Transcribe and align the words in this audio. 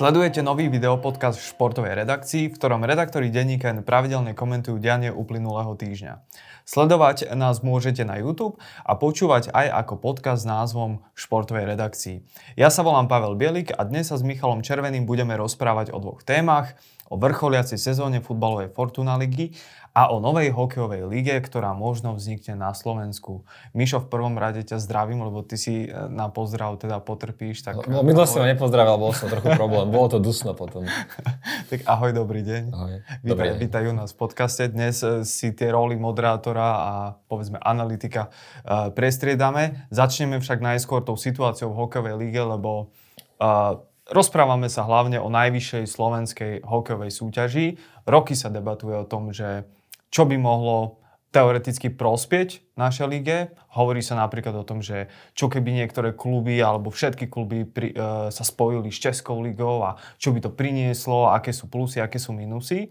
Sledujete 0.00 0.40
nový 0.40 0.72
videopodcast 0.72 1.36
v 1.36 1.48
športovej 1.52 1.92
redakcii, 1.92 2.48
v 2.48 2.56
ktorom 2.56 2.88
redaktori 2.88 3.28
denníka 3.28 3.68
pravidelne 3.84 4.32
komentujú 4.32 4.80
dianie 4.80 5.12
uplynulého 5.12 5.76
týždňa. 5.76 6.24
Sledovať 6.64 7.28
nás 7.36 7.60
môžete 7.60 8.08
na 8.08 8.16
YouTube 8.16 8.56
a 8.80 8.96
počúvať 8.96 9.52
aj 9.52 9.84
ako 9.84 10.00
podcast 10.00 10.40
s 10.40 10.48
názvom 10.48 11.04
Športovej 11.12 11.76
redakcii. 11.76 12.24
Ja 12.56 12.72
sa 12.72 12.80
volám 12.80 13.12
Pavel 13.12 13.36
Bielik 13.36 13.76
a 13.76 13.84
dnes 13.84 14.08
sa 14.08 14.16
s 14.16 14.24
Michalom 14.24 14.64
Červeným 14.64 15.04
budeme 15.04 15.36
rozprávať 15.36 15.92
o 15.92 16.00
dvoch 16.00 16.24
témach, 16.24 16.80
o 17.12 17.20
vrcholiacej 17.20 17.76
sezóne 17.76 18.24
futbalovej 18.24 18.72
Fortuna 18.72 19.20
ligy 19.20 19.52
a 19.90 20.06
o 20.14 20.22
novej 20.22 20.54
hokejovej 20.54 21.02
lige, 21.10 21.34
ktorá 21.42 21.74
možno 21.74 22.14
vznikne 22.14 22.54
na 22.54 22.70
Slovensku. 22.70 23.42
Mišo, 23.74 23.98
v 23.98 24.06
prvom 24.06 24.38
rade 24.38 24.62
ťa 24.62 24.78
zdravím, 24.78 25.26
lebo 25.26 25.42
ty 25.42 25.58
si 25.58 25.86
e, 25.86 25.88
na 25.90 26.30
pozdrav 26.30 26.78
teda 26.78 27.02
potrpíš. 27.02 27.66
Tak 27.66 27.90
no, 27.90 28.06
minule 28.06 28.22
som 28.30 28.46
ma 28.46 28.54
nepozdravil, 28.54 28.94
bol 29.02 29.10
som 29.10 29.26
trochu 29.26 29.50
problém. 29.58 29.90
Bolo 29.90 30.14
to 30.14 30.18
dusno 30.22 30.54
potom. 30.54 30.86
tak 31.70 31.82
ahoj, 31.90 32.14
dobrý 32.14 32.46
deň. 32.46 32.62
Ahoj. 32.70 32.96
Vítaj, 33.26 33.48
deň. 33.50 33.58
vítajú 33.58 33.90
nás 33.90 34.14
v 34.14 34.18
podcaste. 34.22 34.70
Dnes 34.70 35.02
e, 35.02 35.26
si 35.26 35.50
tie 35.50 35.74
roli 35.74 35.98
moderátora 35.98 36.68
a 36.70 36.92
povedzme 37.26 37.58
analytika 37.58 38.30
uh, 38.30 38.90
prestriedame. 38.94 39.86
Začneme 39.90 40.38
však 40.38 40.62
najskôr 40.62 41.02
tou 41.02 41.18
situáciou 41.18 41.74
v 41.74 41.78
hokejovej 41.86 42.14
lige, 42.18 42.42
lebo 42.42 42.94
uh, 43.42 43.78
Rozprávame 44.10 44.66
sa 44.66 44.82
hlavne 44.90 45.22
o 45.22 45.30
najvyššej 45.30 45.84
slovenskej 45.86 46.52
hokejovej 46.66 47.14
súťaži. 47.14 47.78
Roky 48.10 48.34
sa 48.34 48.50
debatuje 48.50 48.98
o 48.98 49.06
tom, 49.06 49.30
že 49.30 49.70
čo 50.10 50.26
by 50.26 50.36
mohlo 50.36 51.00
teoreticky 51.30 51.94
prospieť 51.94 52.58
našej 52.74 53.06
lige. 53.06 53.38
Hovorí 53.70 54.02
sa 54.02 54.18
napríklad 54.18 54.54
o 54.58 54.66
tom, 54.66 54.82
že 54.82 55.06
čo 55.38 55.46
keby 55.46 55.70
niektoré 55.70 56.10
kluby 56.10 56.58
alebo 56.58 56.90
všetky 56.90 57.30
kluby 57.30 57.62
pri, 57.62 57.94
e, 57.94 57.96
sa 58.34 58.42
spojili 58.42 58.90
s 58.90 58.98
Českou 58.98 59.38
ligou 59.38 59.86
a 59.86 59.94
čo 60.18 60.34
by 60.34 60.42
to 60.42 60.50
prinieslo, 60.50 61.30
aké 61.30 61.54
sú 61.54 61.70
plusy, 61.70 62.02
aké 62.02 62.18
sú 62.18 62.34
minusy. 62.34 62.90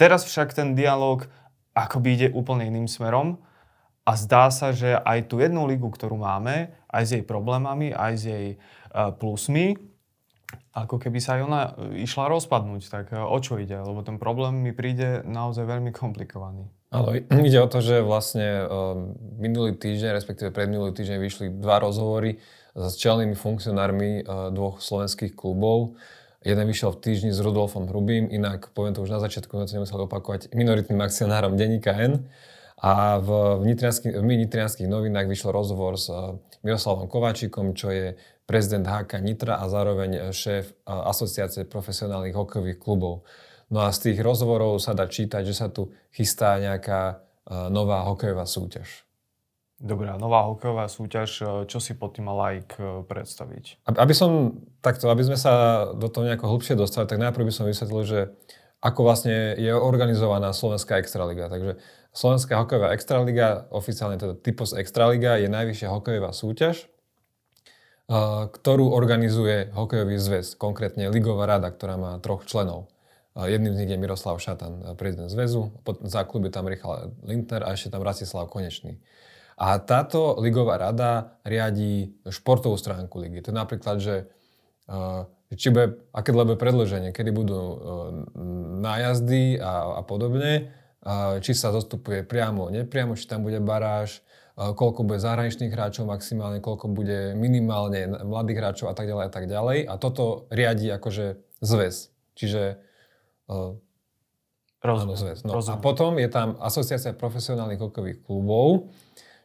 Teraz 0.00 0.24
však 0.24 0.56
ten 0.56 0.72
dialog 0.72 1.28
akoby 1.76 2.08
ide 2.16 2.28
úplne 2.32 2.72
iným 2.72 2.88
smerom 2.88 3.36
a 4.08 4.16
zdá 4.16 4.48
sa, 4.48 4.72
že 4.72 4.96
aj 4.96 5.28
tú 5.28 5.44
jednu 5.44 5.68
ligu, 5.68 5.86
ktorú 5.92 6.16
máme, 6.16 6.72
aj 6.88 7.02
s 7.04 7.10
jej 7.20 7.24
problémami, 7.24 7.92
aj 7.92 8.12
s 8.16 8.22
jej 8.24 8.46
e, 8.48 8.56
plusmi, 9.20 9.76
ako 10.74 10.96
keby 11.00 11.18
sa 11.22 11.38
aj 11.38 11.42
ona 11.44 11.62
e, 11.76 12.02
išla 12.04 12.30
rozpadnúť. 12.30 12.82
Tak 12.90 13.06
e, 13.12 13.20
o 13.20 13.38
čo 13.38 13.58
ide? 13.60 13.78
Lebo 13.78 14.02
ten 14.02 14.18
problém 14.18 14.60
mi 14.60 14.72
príde 14.74 15.22
naozaj 15.26 15.64
veľmi 15.66 15.94
komplikovaný. 15.94 16.70
Áno, 16.94 17.14
ide 17.48 17.58
o 17.58 17.68
to, 17.70 17.82
že 17.82 18.04
vlastne 18.04 18.64
um, 18.64 19.14
minulý 19.38 19.74
týždeň, 19.74 20.14
respektíve 20.14 20.54
predminulý 20.54 20.94
týždeň 20.94 21.18
vyšli 21.18 21.46
dva 21.58 21.82
rozhovory 21.82 22.38
s 22.74 22.98
čelnými 22.98 23.38
funkcionármi 23.38 24.26
dvoch 24.50 24.82
slovenských 24.82 25.38
klubov. 25.38 25.94
Jeden 26.44 26.66
vyšiel 26.68 26.92
v 26.92 27.00
týždni 27.00 27.30
s 27.32 27.40
Rudolfom 27.40 27.88
Hrubým, 27.88 28.28
inak, 28.28 28.68
poviem 28.76 28.92
to 28.92 29.00
už 29.00 29.14
na 29.14 29.22
začiatku, 29.22 29.48
som 29.56 29.64
to 29.64 29.78
nemusel 29.80 30.04
opakovať, 30.04 30.52
minoritným 30.52 31.00
akcionárom 31.00 31.56
denníka 31.56 31.96
N. 31.96 32.28
A 32.84 33.16
v, 33.16 33.62
nitrianských, 33.64 34.12
v 34.12 34.24
nitrianských 34.44 34.84
novinách 34.84 35.24
vyšiel 35.24 35.56
rozhovor 35.56 35.96
s 35.96 36.12
Miroslavom 36.60 37.08
Kováčikom, 37.08 37.72
čo 37.72 37.88
je 37.88 38.12
prezident 38.44 38.84
HK 38.84 39.24
Nitra 39.24 39.56
a 39.56 39.68
zároveň 39.72 40.30
šéf 40.30 40.76
asociácie 40.84 41.64
profesionálnych 41.64 42.36
hokejových 42.36 42.78
klubov. 42.80 43.24
No 43.72 43.80
a 43.80 43.88
z 43.90 44.12
tých 44.12 44.20
rozhovorov 44.20 44.76
sa 44.78 44.92
dá 44.92 45.08
čítať, 45.08 45.42
že 45.48 45.56
sa 45.56 45.72
tu 45.72 45.88
chystá 46.12 46.60
nejaká 46.60 47.24
nová 47.72 48.04
hokejová 48.04 48.44
súťaž. 48.44 49.08
Dobrá, 49.74 50.16
nová 50.16 50.46
hokejová 50.48 50.88
súťaž, 50.88 51.44
čo 51.68 51.78
si 51.82 51.98
pod 51.98 52.16
tým 52.16 52.30
like 52.30 52.76
predstaviť? 53.10 53.84
Aby 53.90 54.14
som 54.16 54.60
takto, 54.80 55.10
aby 55.10 55.26
sme 55.26 55.36
sa 55.36 55.84
do 55.92 56.08
toho 56.08 56.24
nejako 56.24 56.46
hlbšie 56.56 56.78
dostali, 56.78 57.10
tak 57.10 57.20
najprv 57.20 57.48
by 57.48 57.52
som 57.52 57.68
vysvetlil, 57.68 58.04
že 58.06 58.20
ako 58.84 59.00
vlastne 59.02 59.56
je 59.56 59.72
organizovaná 59.72 60.52
Slovenská 60.52 61.00
extraliga. 61.00 61.48
Takže 61.48 61.80
Slovenská 62.12 62.60
hokejová 62.60 62.92
extraliga, 62.92 63.66
oficiálne 63.72 64.20
teda 64.20 64.36
Typos 64.38 64.76
Extraliga, 64.76 65.40
je 65.40 65.48
najvyššia 65.48 65.88
hokejová 65.90 66.30
súťaž, 66.36 66.86
ktorú 68.50 68.92
organizuje 68.92 69.72
hokejový 69.72 70.20
zväz, 70.20 70.60
konkrétne 70.60 71.08
Ligová 71.08 71.48
rada, 71.48 71.72
ktorá 71.72 71.96
má 71.96 72.12
troch 72.20 72.44
členov. 72.44 72.92
Jedným 73.34 73.74
z 73.74 73.78
nich 73.82 73.90
je 73.90 73.98
Miroslav 73.98 74.38
Šatan, 74.38 74.94
prezident 74.94 75.26
zväzu, 75.26 75.72
za 76.06 76.22
kluby 76.22 76.54
tam 76.54 76.70
Richard 76.70 77.16
Lindner 77.24 77.66
a 77.66 77.74
ešte 77.74 77.90
tam 77.90 78.04
Rastislav 78.06 78.46
Konečný. 78.46 79.00
A 79.58 79.78
táto 79.78 80.38
ligová 80.38 80.78
rada 80.78 81.38
riadí 81.46 82.14
športovú 82.26 82.74
stránku 82.78 83.22
ligy. 83.22 83.42
To 83.42 83.50
je 83.50 83.56
napríklad, 83.56 83.96
že 84.02 84.30
či 85.54 85.70
bude, 85.70 86.02
aké 86.10 86.34
bude 86.34 86.58
predlženie, 86.58 87.14
kedy 87.14 87.30
budú 87.30 87.58
nájazdy 88.82 89.62
a, 89.62 89.98
a 89.98 90.02
podobne, 90.02 90.74
či 91.40 91.52
sa 91.54 91.70
zostupuje 91.70 92.26
priamo, 92.26 92.68
nepriamo, 92.68 93.14
či 93.14 93.30
tam 93.30 93.46
bude 93.46 93.62
baráž, 93.62 94.20
koľko 94.54 95.02
bude 95.02 95.18
zahraničných 95.18 95.74
hráčov 95.74 96.06
maximálne, 96.06 96.62
koľko 96.62 96.86
bude 96.94 97.34
minimálne 97.34 98.06
mladých 98.22 98.58
hráčov 98.62 98.86
a 98.90 98.94
tak 98.94 99.10
ďalej 99.10 99.24
a 99.26 99.32
tak 99.34 99.44
ďalej. 99.50 99.78
A 99.90 99.94
toto 99.98 100.46
riadi 100.54 100.94
akože 100.94 101.42
zväz. 101.58 102.14
Čiže 102.38 102.78
uh, 103.50 103.74
Rozumiem. 104.78 105.18
zväz. 105.18 105.42
No. 105.42 105.58
A 105.58 105.76
potom 105.82 106.20
je 106.22 106.30
tam 106.30 106.54
Asociácia 106.62 107.16
profesionálnych 107.16 107.82
hokejových 107.82 108.22
klubov, 108.22 108.94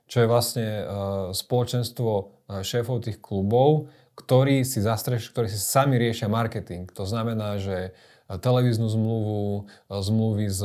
čo 0.06 0.22
je 0.22 0.28
vlastne 0.30 0.68
uh, 0.68 0.86
spoločenstvo 1.34 2.40
šéfov 2.66 3.06
tých 3.06 3.22
klubov, 3.22 3.94
ktorí 4.18 4.66
si 4.66 4.82
zastreš, 4.82 5.30
ktorí 5.32 5.48
si 5.48 5.62
sami 5.62 6.02
riešia 6.02 6.28
marketing. 6.28 6.90
To 6.98 7.06
znamená, 7.06 7.62
že 7.62 7.94
televíznu 8.26 8.90
zmluvu, 8.90 9.70
zmluvy 9.90 10.46
s 10.50 10.62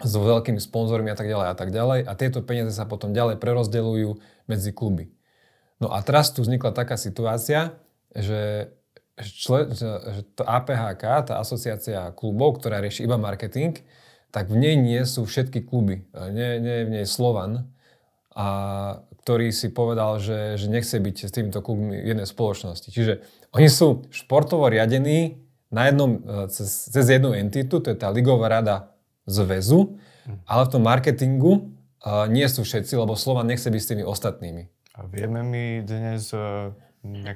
s 0.00 0.12
veľkými 0.16 0.58
sponzormi 0.62 1.12
a 1.12 1.16
tak 1.18 1.28
ďalej 1.28 1.46
a 1.52 1.54
tak 1.58 1.68
ďalej 1.68 2.00
a 2.08 2.12
tieto 2.16 2.40
peniaze 2.40 2.72
sa 2.72 2.88
potom 2.88 3.12
ďalej 3.12 3.36
prerozdeľujú 3.36 4.10
medzi 4.48 4.70
kluby. 4.72 5.12
No 5.82 5.90
a 5.90 6.00
teraz 6.00 6.30
tu 6.30 6.46
vznikla 6.46 6.72
taká 6.72 6.94
situácia, 6.94 7.76
že, 8.14 8.72
člen, 9.18 9.74
že 9.74 10.22
to 10.38 10.46
APHK, 10.46 11.28
tá 11.28 11.34
asociácia 11.42 12.14
klubov, 12.14 12.62
ktorá 12.62 12.78
rieši 12.78 13.04
iba 13.04 13.18
marketing, 13.18 13.82
tak 14.32 14.48
v 14.48 14.56
nej 14.56 14.74
nie 14.78 15.02
sú 15.04 15.26
všetky 15.28 15.66
kluby. 15.66 16.08
Nie, 16.32 16.56
nie 16.62 16.74
je 16.82 16.86
v 16.88 16.92
nej 17.00 17.06
Slovan, 17.06 17.68
a 18.32 18.46
ktorý 19.22 19.52
si 19.52 19.68
povedal, 19.68 20.18
že, 20.18 20.56
že 20.56 20.66
nechce 20.72 20.96
byť 20.96 21.16
s 21.28 21.32
týmito 21.32 21.60
klubmi 21.60 22.00
v 22.00 22.16
jednej 22.16 22.24
spoločnosti. 22.24 22.88
Čiže 22.88 23.20
oni 23.52 23.68
sú 23.68 24.08
športovo 24.08 24.66
riadení 24.72 25.36
na 25.68 25.88
jednom, 25.88 26.20
cez, 26.48 26.88
cez 26.88 27.04
jednu 27.06 27.36
entitu, 27.36 27.80
to 27.80 27.92
je 27.92 27.96
tá 27.96 28.08
Ligová 28.08 28.48
rada 28.48 28.91
zväzu, 29.26 29.98
ale 30.46 30.62
v 30.66 30.72
tom 30.72 30.82
marketingu 30.86 31.52
uh, 32.02 32.26
nie 32.30 32.46
sú 32.46 32.62
všetci, 32.62 32.94
lebo 32.98 33.18
Slovan 33.18 33.50
nechce 33.50 33.70
byť 33.70 33.80
s 33.82 33.90
tými 33.90 34.04
ostatnými. 34.06 34.62
A 34.98 35.08
vieme 35.08 35.40
mi 35.42 35.80
dnes 35.82 36.30
uh, 36.36 36.70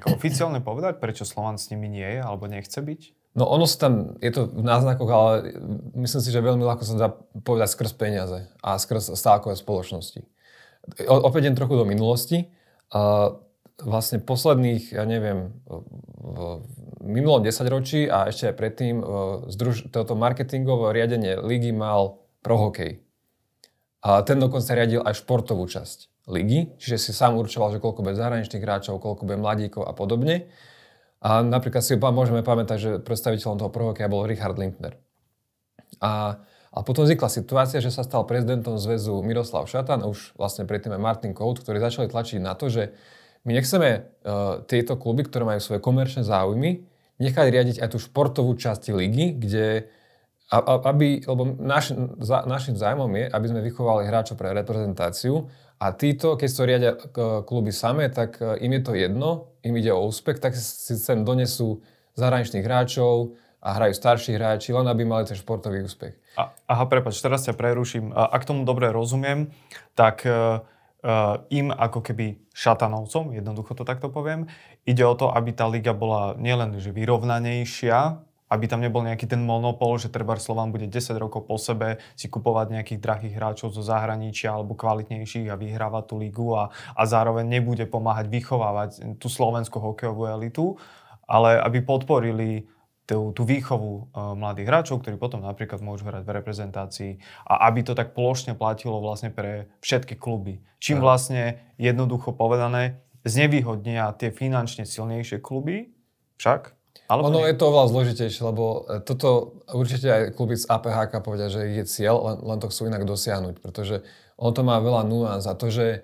oficiálne 0.07 0.63
povedať, 0.63 1.03
prečo 1.03 1.27
Slovan 1.27 1.59
s 1.59 1.67
nimi 1.73 1.91
nie 1.91 2.05
je 2.05 2.21
alebo 2.23 2.47
nechce 2.47 2.79
byť? 2.79 3.01
No 3.37 3.45
ono 3.45 3.69
sa 3.69 3.85
tam, 3.85 4.17
je 4.17 4.33
to 4.33 4.49
v 4.49 4.65
náznakoch, 4.65 5.09
ale 5.13 5.31
myslím 5.93 6.21
si, 6.25 6.29
že 6.33 6.41
veľmi 6.41 6.65
ľahko 6.65 6.83
sa 6.87 6.97
dá 6.97 7.09
povedať 7.45 7.69
skrz 7.69 7.93
peniaze 7.93 8.49
a 8.65 8.81
skrz 8.81 9.13
stávkové 9.13 9.53
spoločnosti. 9.53 10.25
O, 11.05 11.15
opäť 11.21 11.51
jen 11.51 11.57
trochu 11.57 11.77
do 11.77 11.85
minulosti. 11.85 12.49
Uh, 12.89 13.37
vlastne 13.77 14.17
posledných, 14.17 14.95
ja 14.95 15.05
neviem, 15.05 15.53
v 15.69 16.65
minulom 17.01 17.45
desaťročí 17.45 18.09
a 18.09 18.29
ešte 18.29 18.51
aj 18.51 18.55
predtým 18.57 18.95
združ, 19.53 19.93
toto 19.93 20.17
marketingové 20.17 20.93
riadenie 20.93 21.37
ligy 21.37 21.71
mal 21.73 22.25
prohokej. 22.41 23.01
A 24.01 24.21
ten 24.23 24.37
dokonca 24.37 24.77
riadil 24.77 25.01
aj 25.01 25.19
športovú 25.19 25.65
časť 25.65 26.27
ligy, 26.27 26.75
čiže 26.77 26.97
si 26.99 27.11
sám 27.15 27.39
určoval, 27.39 27.75
že 27.75 27.81
koľko 27.81 28.03
bude 28.03 28.19
zahraničných 28.19 28.63
hráčov, 28.63 28.99
koľko 28.99 29.23
bude 29.23 29.39
mladíkov 29.39 29.87
a 29.87 29.95
podobne. 29.95 30.51
A 31.23 31.41
napríklad 31.41 31.81
si 31.81 31.97
môžeme 31.97 32.45
pamätať, 32.45 32.77
že 32.77 32.91
predstaviteľom 33.01 33.57
toho 33.57 33.71
prohokeja 33.73 34.11
bol 34.11 34.27
Richard 34.27 34.59
Lindner. 34.59 35.01
A, 35.97 36.37
a 36.69 36.77
potom 36.85 37.09
vznikla 37.09 37.31
situácia, 37.31 37.81
že 37.81 37.89
sa 37.89 38.05
stal 38.05 38.21
prezidentom 38.29 38.77
zväzu 38.77 39.17
Miroslav 39.25 39.65
Šatan, 39.65 40.05
už 40.05 40.37
vlastne 40.37 40.69
predtým 40.69 40.93
aj 40.93 41.01
Martin 41.01 41.33
Kout, 41.33 41.57
ktorí 41.57 41.81
začali 41.81 42.05
tlačiť 42.05 42.37
na 42.37 42.53
to, 42.53 42.69
že 42.69 42.93
my 43.45 43.51
nechceme 43.57 43.89
uh, 44.23 44.63
tieto 44.65 44.95
kluby, 44.95 45.27
ktoré 45.27 45.43
majú 45.45 45.61
svoje 45.61 45.83
komerčné 45.83 46.25
záujmy, 46.25 46.85
nechať 47.17 47.45
riadiť 47.49 47.77
aj 47.81 47.89
tú 47.93 47.99
športovú 48.01 48.53
časť 48.57 48.93
ligy, 48.93 49.37
kde 49.37 49.89
a, 50.47 50.57
a, 50.63 50.73
aby, 50.95 51.27
lebo 51.27 51.59
naš, 51.59 51.91
za, 52.23 52.47
našim 52.47 52.79
zájmom 52.79 53.11
je, 53.19 53.25
aby 53.27 53.45
sme 53.51 53.65
vychovali 53.67 54.07
hráčov 54.07 54.39
pre 54.39 54.55
reprezentáciu 54.55 55.51
a 55.77 55.91
títo, 55.91 56.39
keď 56.39 56.49
to 56.49 56.63
riadia 56.63 56.91
kluby 57.43 57.75
samé, 57.75 58.07
tak 58.09 58.39
e, 58.39 58.63
im 58.63 58.71
je 58.79 58.81
to 58.81 58.93
jedno, 58.95 59.29
im 59.61 59.75
ide 59.77 59.91
o 59.91 60.07
úspech, 60.07 60.39
tak 60.39 60.55
si 60.55 60.95
sem 60.95 61.27
donesú 61.27 61.83
zahraničných 62.15 62.65
hráčov 62.65 63.35
a 63.61 63.75
hrajú 63.77 63.93
starší 63.93 64.39
hráči, 64.39 64.71
len 64.71 64.87
aby 64.87 65.03
mali 65.03 65.27
ten 65.27 65.35
športový 65.35 65.83
úspech. 65.83 66.15
A, 66.39 66.49
aha, 66.65 66.85
prepač, 66.87 67.19
teraz 67.19 67.45
ťa 67.45 67.53
preruším. 67.53 68.15
Ak 68.15 68.47
tomu 68.47 68.63
dobre 68.65 68.89
rozumiem, 68.89 69.53
tak 69.93 70.25
uh, 70.25 70.61
im 71.53 71.69
ako 71.69 72.01
keby 72.01 72.41
šatanovcom, 72.57 73.37
jednoducho 73.37 73.77
to 73.77 73.85
takto 73.85 74.09
poviem. 74.09 74.49
Ide 74.83 75.05
o 75.05 75.13
to, 75.13 75.29
aby 75.29 75.53
tá 75.53 75.69
liga 75.69 75.93
bola 75.93 76.33
nielen 76.41 76.73
že 76.81 76.89
vyrovnanejšia, 76.89 78.27
aby 78.47 78.65
tam 78.65 78.79
nebol 78.79 79.03
nejaký 79.03 79.27
ten 79.27 79.43
monopol, 79.43 79.99
že 79.99 80.07
treba 80.07 80.39
Slován 80.39 80.71
bude 80.71 80.87
10 80.87 81.19
rokov 81.19 81.45
po 81.45 81.59
sebe 81.59 81.99
si 82.15 82.31
kupovať 82.31 82.79
nejakých 82.79 82.99
drahých 83.03 83.35
hráčov 83.35 83.75
zo 83.75 83.83
zahraničia 83.83 84.55
alebo 84.55 84.73
kvalitnejších 84.73 85.51
a 85.51 85.59
vyhrávať 85.59 86.03
tú 86.07 86.15
ligu 86.17 86.55
a, 86.55 86.71
a 86.71 87.03
zároveň 87.03 87.43
nebude 87.43 87.83
pomáhať 87.85 88.31
vychovávať 88.31 89.19
tú 89.19 89.27
slovenskú 89.27 89.83
hokejovú 89.83 90.31
elitu, 90.31 90.79
ale 91.27 91.59
aby 91.59 91.83
podporili 91.83 92.71
tú, 93.07 93.31
tú 93.31 93.47
výchovu 93.47 94.11
uh, 94.11 94.35
mladých 94.35 94.67
hráčov, 94.67 94.99
ktorí 94.99 95.15
potom 95.15 95.39
napríklad 95.39 95.79
môžu 95.79 96.11
hrať 96.11 96.27
v 96.27 96.35
reprezentácii 96.35 97.11
a 97.47 97.71
aby 97.71 97.87
to 97.87 97.95
tak 97.95 98.11
plošne 98.11 98.53
platilo 98.59 98.99
vlastne 98.99 99.31
pre 99.31 99.71
všetky 99.79 100.19
kluby. 100.19 100.59
Čím 100.83 100.99
vlastne 100.99 101.63
jednoducho 101.79 102.35
povedané 102.35 102.99
znevýhodnia 103.23 104.11
tie 104.19 104.29
finančne 104.29 104.83
silnejšie 104.83 105.39
kluby, 105.39 105.95
však 106.37 106.77
alebo 107.07 107.31
ono 107.31 107.47
nie? 107.47 107.55
je 107.55 107.55
to 107.55 107.71
oveľa 107.71 107.87
zložitejšie, 107.87 108.41
lebo 108.43 108.63
e, 108.83 108.99
toto 108.99 109.63
určite 109.71 110.07
aj 110.11 110.23
kluby 110.35 110.59
z 110.59 110.67
APHK 110.67 111.23
povedia, 111.23 111.47
že 111.47 111.63
je 111.71 111.83
cieľ, 111.87 112.19
len, 112.19 112.37
len 112.43 112.59
to 112.59 112.67
chcú 112.67 112.91
inak 112.91 113.07
dosiahnuť, 113.07 113.63
pretože 113.63 114.03
ono 114.35 114.51
to 114.51 114.61
má 114.67 114.75
veľa 114.83 115.07
nuans 115.07 115.47
a 115.47 115.55
to, 115.55 115.71
že 115.71 116.03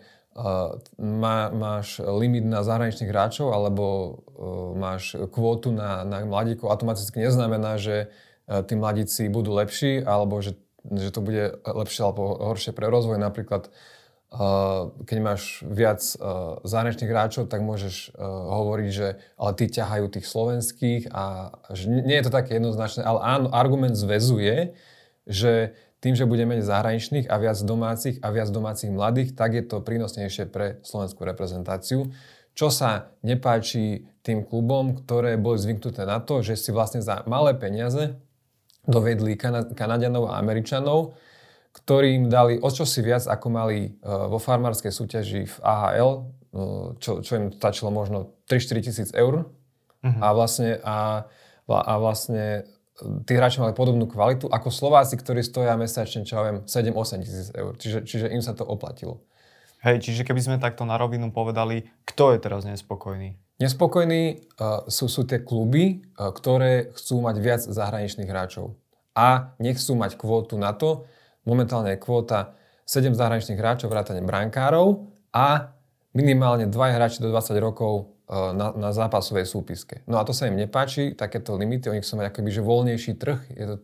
má, 0.98 1.38
máš 1.54 2.02
limit 2.02 2.46
na 2.46 2.66
zahraničných 2.66 3.10
hráčov 3.14 3.54
alebo 3.54 3.86
uh, 3.86 4.74
máš 4.74 5.14
kvótu 5.30 5.70
na, 5.70 6.02
na 6.02 6.26
mladíkov, 6.26 6.74
automaticky 6.74 7.22
neznamená, 7.22 7.78
že 7.78 8.10
uh, 8.10 8.66
tí 8.66 8.74
mladíci 8.74 9.30
budú 9.30 9.54
lepší 9.54 10.02
alebo 10.02 10.42
že, 10.42 10.58
že 10.90 11.14
to 11.14 11.22
bude 11.22 11.62
lepšie 11.64 12.02
alebo 12.02 12.34
horšie 12.54 12.74
pre 12.74 12.90
rozvoj. 12.90 13.22
Napríklad 13.22 13.70
keď 15.06 15.18
máš 15.22 15.62
viac 15.62 16.02
zahraničných 16.66 17.06
hráčov, 17.06 17.54
tak 17.54 17.62
môžeš 17.62 18.18
hovoriť, 18.18 18.90
že 18.90 19.22
ale 19.38 19.52
tí 19.54 19.70
ťahajú 19.70 20.10
tých 20.10 20.26
slovenských 20.26 21.14
a 21.14 21.54
že 21.70 21.86
nie 21.86 22.18
je 22.18 22.26
to 22.26 22.34
také 22.34 22.58
jednoznačné, 22.58 23.06
ale 23.06 23.22
áno, 23.22 23.54
argument 23.54 23.94
zväzuje, 23.94 24.74
že 25.30 25.78
tým, 26.04 26.20
že 26.20 26.28
bude 26.28 26.44
menej 26.44 26.68
zahraničných 26.68 27.32
a 27.32 27.40
viac 27.40 27.56
domácich 27.64 28.20
a 28.20 28.28
viac 28.36 28.52
domácich 28.52 28.92
mladých, 28.92 29.40
tak 29.40 29.56
je 29.56 29.64
to 29.64 29.80
prínosnejšie 29.80 30.52
pre 30.52 30.84
slovenskú 30.84 31.24
reprezentáciu. 31.24 32.12
Čo 32.52 32.68
sa 32.68 33.16
nepáči 33.24 34.04
tým 34.20 34.44
klubom, 34.44 35.00
ktoré 35.00 35.40
boli 35.40 35.56
zvyknuté 35.56 36.04
na 36.04 36.20
to, 36.20 36.44
že 36.44 36.60
si 36.60 36.76
vlastne 36.76 37.00
za 37.00 37.24
malé 37.24 37.56
peniaze 37.56 38.20
dovedli 38.84 39.40
Kanadianov 39.80 40.28
a 40.28 40.44
Američanov, 40.44 41.16
ktorým 41.72 42.28
dali 42.28 42.60
o 42.60 42.68
čosi 42.68 43.00
viac, 43.00 43.24
ako 43.24 43.48
mali 43.48 43.78
e, 43.88 43.90
vo 44.04 44.38
farmárskej 44.38 44.92
súťaži 44.92 45.42
v 45.48 45.56
AHL, 45.64 46.12
e, 46.12 46.22
čo, 47.00 47.24
čo 47.24 47.32
im 47.40 47.48
stačilo 47.56 47.90
možno 47.90 48.36
3-4 48.52 48.84
tisíc 48.84 49.10
eur. 49.16 49.48
Uh-huh. 50.04 50.20
A 50.20 50.36
vlastne, 50.36 50.84
a, 50.84 51.26
a 51.72 51.94
vlastne 51.96 52.68
tí 53.26 53.34
hráči 53.34 53.62
mali 53.62 53.74
podobnú 53.74 54.06
kvalitu 54.06 54.50
ako 54.50 54.70
Slováci, 54.70 55.18
ktorí 55.18 55.42
stoja 55.42 55.74
mesačne, 55.74 56.26
čo 56.26 56.38
ja 56.38 56.44
viem, 56.50 56.58
7-8 56.66 57.26
tisíc 57.26 57.48
eur. 57.54 57.74
Čiže, 57.78 58.00
čiže 58.06 58.26
im 58.30 58.42
sa 58.46 58.54
to 58.54 58.66
oplatilo. 58.66 59.26
Hej, 59.84 60.00
čiže 60.00 60.24
keby 60.24 60.40
sme 60.40 60.64
takto 60.64 60.88
na 60.88 60.96
rovinu 60.96 61.34
povedali, 61.36 61.92
kto 62.08 62.32
je 62.34 62.38
teraz 62.40 62.64
nespokojný? 62.64 63.36
Nespokojní 63.60 64.48
uh, 64.58 64.88
sú, 64.88 65.12
sú 65.12 65.28
tie 65.28 65.44
kluby, 65.44 66.06
uh, 66.16 66.32
ktoré 66.32 66.96
chcú 66.96 67.20
mať 67.20 67.36
viac 67.44 67.62
zahraničných 67.66 68.30
hráčov. 68.30 68.80
A 69.14 69.54
nechcú 69.60 69.94
mať 70.00 70.16
kvótu 70.16 70.56
na 70.56 70.74
to, 70.74 71.06
Momentálne 71.44 71.96
je 71.96 72.04
kvóta 72.04 72.56
7 72.88 73.12
zahraničných 73.16 73.60
hráčov, 73.60 73.92
vrátane 73.92 74.24
brankárov 74.24 75.12
a 75.36 75.76
minimálne 76.14 76.70
2 76.70 76.96
hráči 76.96 77.20
do 77.20 77.34
20 77.34 77.58
rokov 77.58 78.14
e, 78.30 78.34
na, 78.54 78.70
na 78.78 78.90
zápasovej 78.94 79.50
súpiske. 79.50 80.06
No 80.06 80.22
a 80.22 80.24
to 80.24 80.32
sa 80.32 80.46
im 80.46 80.56
nepáči, 80.56 81.18
takéto 81.18 81.58
limity, 81.58 81.90
oni 81.90 82.06
chcú 82.06 82.22
mať 82.22 82.30
akoby 82.30 82.50
že 82.54 82.62
voľnejší 82.62 83.14
trh, 83.18 83.40
je 83.50 83.66
to, 83.66 83.76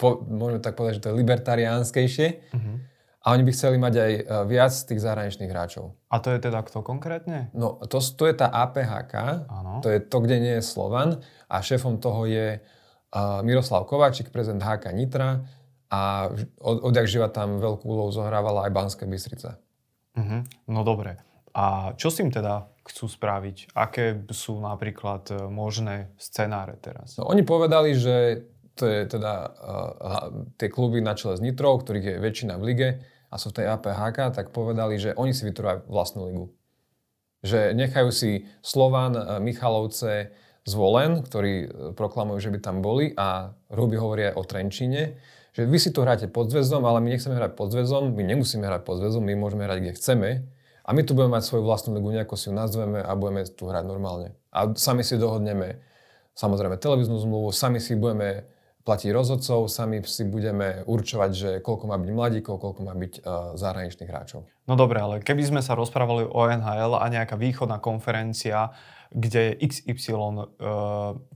po, 0.00 0.24
môžeme 0.24 0.64
tak 0.64 0.74
povedať, 0.74 0.98
že 0.98 1.02
to 1.04 1.10
je 1.12 1.20
libertariánskejšie. 1.20 2.28
Uh-huh. 2.56 2.76
A 3.20 3.36
oni 3.36 3.44
by 3.44 3.52
chceli 3.52 3.76
mať 3.76 3.94
aj 4.00 4.12
e, 4.16 4.22
viac 4.48 4.72
tých 4.72 5.00
zahraničných 5.04 5.52
hráčov. 5.52 5.92
A 6.08 6.16
to 6.24 6.32
je 6.32 6.40
teda 6.40 6.64
kto 6.64 6.80
konkrétne? 6.80 7.52
No, 7.52 7.76
to, 7.84 8.00
to 8.00 8.24
je 8.24 8.34
tá 8.34 8.48
APHK, 8.48 9.14
ano. 9.44 9.84
to 9.84 9.92
je 9.92 10.00
to, 10.00 10.16
kde 10.24 10.36
nie 10.40 10.54
je 10.58 10.64
Slovan 10.64 11.20
a 11.44 11.60
šéfom 11.60 12.00
toho 12.00 12.24
je 12.24 12.58
uh, 12.58 13.44
Miroslav 13.44 13.84
Kováčik, 13.84 14.32
prezident 14.32 14.64
HK 14.64 14.96
Nitra, 14.96 15.44
a 15.90 16.30
od, 16.62 16.86
odjak 16.86 17.10
živa 17.10 17.26
tam 17.26 17.58
veľkú 17.58 17.82
úlohu 17.82 18.14
zohrávala 18.14 18.70
aj 18.70 18.72
Banská 18.72 19.04
Bystrica. 19.10 19.58
Uh-huh. 20.14 20.46
No 20.70 20.86
dobre. 20.86 21.18
A 21.54 21.96
čo 21.98 22.14
s 22.14 22.22
tým 22.22 22.30
teda 22.30 22.70
chcú 22.86 23.10
spraviť? 23.10 23.74
Aké 23.74 24.14
sú 24.30 24.58
napríklad 24.62 25.26
e, 25.30 25.34
možné 25.50 26.14
scenáre 26.14 26.78
teraz? 26.78 27.18
No, 27.18 27.26
oni 27.26 27.42
povedali, 27.42 27.94
že 27.98 28.46
to 28.78 28.88
je 28.88 29.02
teda 29.12 29.34
uh, 29.44 30.32
tie 30.56 30.72
kluby 30.72 31.04
na 31.04 31.12
čele 31.12 31.36
s 31.36 31.44
Nitrou, 31.44 31.76
ktorých 31.76 32.16
je 32.16 32.22
väčšina 32.22 32.56
v 32.56 32.64
lige 32.64 32.88
a 33.28 33.34
sú 33.36 33.52
v 33.52 33.60
tej 33.60 33.66
APHK, 33.76 34.32
tak 34.32 34.56
povedali, 34.56 34.96
že 34.96 35.12
oni 35.20 35.36
si 35.36 35.44
vytvoria 35.44 35.84
vlastnú 35.84 36.32
ligu. 36.32 36.46
Že 37.44 37.76
nechajú 37.76 38.08
si 38.08 38.48
Slovan, 38.64 39.12
e, 39.12 39.22
Michalovce, 39.42 40.32
Zvolen, 40.64 41.24
ktorí 41.24 41.72
proklamujú, 41.96 42.36
že 42.40 42.52
by 42.52 42.58
tam 42.60 42.80
boli 42.80 43.12
a 43.16 43.52
Ruby 43.68 43.96
hovoria 44.00 44.36
o 44.36 44.44
Trenčíne 44.44 45.16
že 45.50 45.66
vy 45.66 45.78
si 45.82 45.90
tu 45.90 46.06
hráte 46.06 46.30
pod 46.30 46.46
zväzom, 46.46 46.86
ale 46.86 47.02
my 47.02 47.10
nechceme 47.10 47.34
hrať 47.34 47.58
pod 47.58 47.74
zväzom, 47.74 48.14
my 48.14 48.22
nemusíme 48.22 48.62
hrať 48.62 48.82
pod 48.86 49.02
zväzom, 49.02 49.22
my 49.26 49.34
môžeme 49.34 49.66
hrať 49.66 49.78
kde 49.82 49.92
chceme 49.98 50.28
a 50.84 50.90
my 50.96 51.00
tu 51.04 51.12
budeme 51.14 51.36
mať 51.38 51.46
svoju 51.46 51.62
vlastnú 51.64 51.96
ligu, 51.96 52.10
nejako 52.10 52.34
si 52.34 52.48
ju 52.48 52.54
nazveme 52.54 53.00
a 53.00 53.12
budeme 53.14 53.46
tu 53.46 53.68
hrať 53.68 53.84
normálne. 53.84 54.34
A 54.50 54.72
sami 54.74 55.06
si 55.06 55.20
dohodneme 55.20 55.80
samozrejme 56.34 56.80
televíznu 56.80 57.20
zmluvu, 57.20 57.52
sami 57.52 57.78
si 57.78 57.92
budeme 57.94 58.48
platiť 58.80 59.12
rozhodcov, 59.12 59.68
sami 59.68 60.00
si 60.08 60.24
budeme 60.24 60.82
určovať, 60.88 61.30
že 61.36 61.50
koľko 61.60 61.84
má 61.84 62.00
byť 62.00 62.10
mladíkov, 62.10 62.56
koľko 62.56 62.80
má 62.80 62.96
byť 62.96 63.12
uh, 63.20 63.52
zahraničných 63.60 64.08
hráčov. 64.08 64.48
No 64.64 64.72
dobre, 64.72 65.04
ale 65.04 65.20
keby 65.20 65.44
sme 65.44 65.60
sa 65.60 65.76
rozprávali 65.76 66.24
o 66.24 66.40
NHL 66.48 66.96
a 66.96 67.04
nejaká 67.12 67.36
východná 67.36 67.76
konferencia, 67.76 68.72
kde 69.12 69.52
je 69.52 69.68
XY 69.68 70.08
uh, 70.16 70.46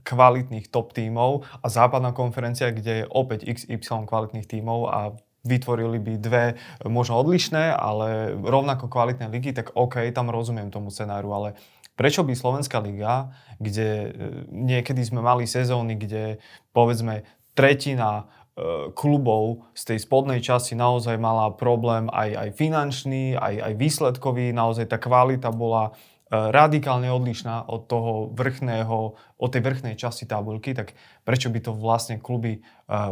kvalitných 0.01 0.73
top 0.73 0.95
tímov 0.97 1.45
a 1.61 1.67
západná 1.69 2.17
konferencia, 2.17 2.73
kde 2.73 3.03
je 3.03 3.09
opäť 3.13 3.45
XY 3.45 4.09
kvalitných 4.09 4.49
tímov 4.49 4.79
a 4.89 4.99
vytvorili 5.45 6.01
by 6.01 6.13
dve 6.17 6.45
možno 6.83 7.21
odlišné, 7.21 7.71
ale 7.71 8.33
rovnako 8.33 8.89
kvalitné 8.89 9.29
ligy, 9.29 9.53
tak 9.53 9.71
OK, 9.77 10.01
tam 10.11 10.33
rozumiem 10.33 10.73
tomu 10.73 10.89
scenáru, 10.89 11.31
ale 11.31 11.49
prečo 11.95 12.25
by 12.25 12.35
Slovenská 12.35 12.81
liga, 12.83 13.31
kde 13.61 13.89
e, 13.89 14.07
niekedy 14.51 14.99
sme 15.05 15.23
mali 15.23 15.47
sezóny, 15.47 15.95
kde 15.95 16.43
povedzme 16.75 17.23
tretina 17.55 18.25
e, 18.57 18.91
klubov 18.91 19.69
z 19.71 19.95
tej 19.95 19.97
spodnej 20.03 20.43
časti 20.43 20.75
naozaj 20.75 21.15
mala 21.15 21.55
problém 21.55 22.11
aj, 22.11 22.29
aj 22.35 22.49
finančný, 22.59 23.39
aj, 23.39 23.55
aj 23.71 23.73
výsledkový, 23.79 24.51
naozaj 24.51 24.91
tá 24.91 24.99
kvalita 24.99 25.53
bola 25.55 25.95
radikálne 26.33 27.13
odlišná 27.13 27.69
od 27.69 27.85
toho 27.85 28.33
vrchného, 28.33 28.97
od 29.37 29.49
tej 29.53 29.61
vrchnej 29.61 29.93
časti 29.93 30.25
tabulky, 30.25 30.73
tak 30.73 30.97
prečo 31.21 31.53
by 31.53 31.59
to 31.61 31.71
vlastne 31.77 32.17
kluby 32.17 32.57
e, 32.57 32.59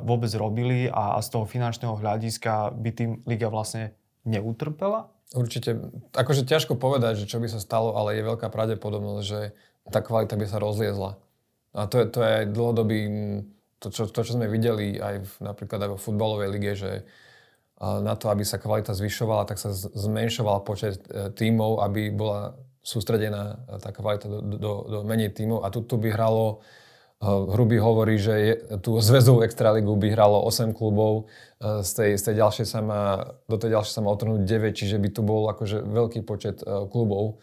vôbec 0.02 0.34
robili 0.34 0.90
a, 0.90 1.22
z 1.22 1.30
toho 1.30 1.46
finančného 1.46 1.94
hľadiska 1.94 2.74
by 2.74 2.90
tým 2.90 3.12
liga 3.30 3.54
vlastne 3.54 3.94
neutrpela? 4.26 5.14
Určite. 5.38 5.78
Akože 6.14 6.46
ťažko 6.46 6.74
povedať, 6.74 7.26
že 7.26 7.30
čo 7.30 7.38
by 7.38 7.50
sa 7.50 7.62
stalo, 7.62 7.94
ale 7.94 8.18
je 8.18 8.30
veľká 8.30 8.50
pravdepodobnosť, 8.50 9.26
že 9.26 9.54
tá 9.94 10.02
kvalita 10.02 10.34
by 10.34 10.46
sa 10.50 10.58
rozliezla. 10.58 11.18
A 11.74 11.90
to 11.90 12.02
je, 12.02 12.06
to 12.10 12.20
je 12.22 12.32
aj 12.42 12.46
dlhodobý, 12.54 13.00
to 13.82 13.90
čo, 13.90 14.10
to, 14.10 14.22
čo 14.22 14.38
sme 14.38 14.46
videli 14.50 14.98
aj 14.98 15.16
v, 15.26 15.32
napríklad 15.42 15.86
aj 15.86 15.90
vo 15.98 16.02
futbalovej 16.02 16.50
lige, 16.54 16.74
že 16.78 16.92
na 17.82 18.14
to, 18.16 18.30
aby 18.30 18.46
sa 18.46 18.62
kvalita 18.62 18.96
zvyšovala, 18.96 19.50
tak 19.50 19.60
sa 19.60 19.74
zmenšoval 19.74 20.64
počet 20.64 21.04
e, 21.10 21.34
tímov, 21.34 21.84
aby 21.84 22.14
bola 22.14 22.56
sústredená 22.84 23.64
tá 23.80 23.96
kvalita 23.96 24.28
do, 24.28 24.40
do, 24.44 24.72
do 24.92 25.00
menej 25.08 25.32
tímov 25.32 25.64
a 25.64 25.72
tu, 25.72 25.82
tu 25.88 25.96
by 25.96 26.12
hralo 26.12 26.60
eh, 26.60 27.26
Hrubý 27.26 27.80
hovorí, 27.80 28.20
že 28.20 28.34
je, 28.36 28.54
tú 28.84 29.00
zväzovú 29.00 29.48
extraligu 29.48 29.96
by 29.96 30.12
hralo 30.12 30.44
8 30.44 30.76
klubov, 30.76 31.32
eh, 31.64 31.80
z 31.80 31.92
tej, 31.96 32.10
z 32.20 32.24
tej 32.28 32.36
ďalšej 32.44 32.66
sa 32.68 32.84
má, 32.84 33.04
do 33.48 33.56
tej 33.56 33.80
ďalšej 33.80 33.94
sa 33.96 34.04
má 34.04 34.12
otrhnúť 34.12 34.44
9, 34.44 34.76
čiže 34.76 35.00
by 35.00 35.10
tu 35.16 35.24
bol 35.24 35.48
akože 35.48 35.80
veľký 35.80 36.28
počet 36.28 36.60
klubov 36.92 37.40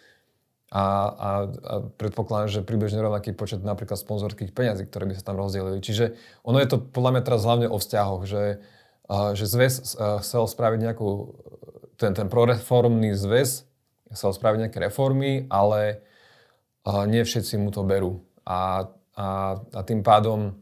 a, 0.71 0.85
a, 0.87 1.31
a 1.51 1.75
predpokladám, 1.99 2.47
že 2.47 2.61
približne 2.63 3.03
rovnaký 3.03 3.35
počet 3.35 3.65
napríklad 3.65 3.99
sponzorských 3.99 4.55
peňazí, 4.55 4.87
ktoré 4.87 5.09
by 5.11 5.19
sa 5.19 5.27
tam 5.27 5.41
rozdelili. 5.41 5.83
Čiže 5.83 6.15
ono 6.47 6.63
je 6.63 6.69
to 6.71 6.79
podľa 6.79 7.19
mňa 7.19 7.23
teraz 7.27 7.43
hlavne 7.43 7.67
o 7.67 7.75
vzťahoch, 7.75 8.23
že, 8.23 8.63
že 9.11 9.45
zväz 9.51 9.99
chcel 9.99 10.43
spraviť 10.47 10.79
nejakú, 10.79 11.35
ten, 11.99 12.15
ten 12.15 12.31
proreformný 12.31 13.19
zväz 13.19 13.70
chcel 14.13 14.31
spraviť 14.35 14.59
nejaké 14.67 14.79
reformy, 14.83 15.47
ale 15.51 16.03
nie 17.07 17.23
všetci 17.23 17.61
mu 17.61 17.71
to 17.71 17.85
berú. 17.85 18.25
A, 18.47 18.89
a, 19.15 19.27
a 19.61 19.81
tým 19.85 20.03
pádom 20.03 20.57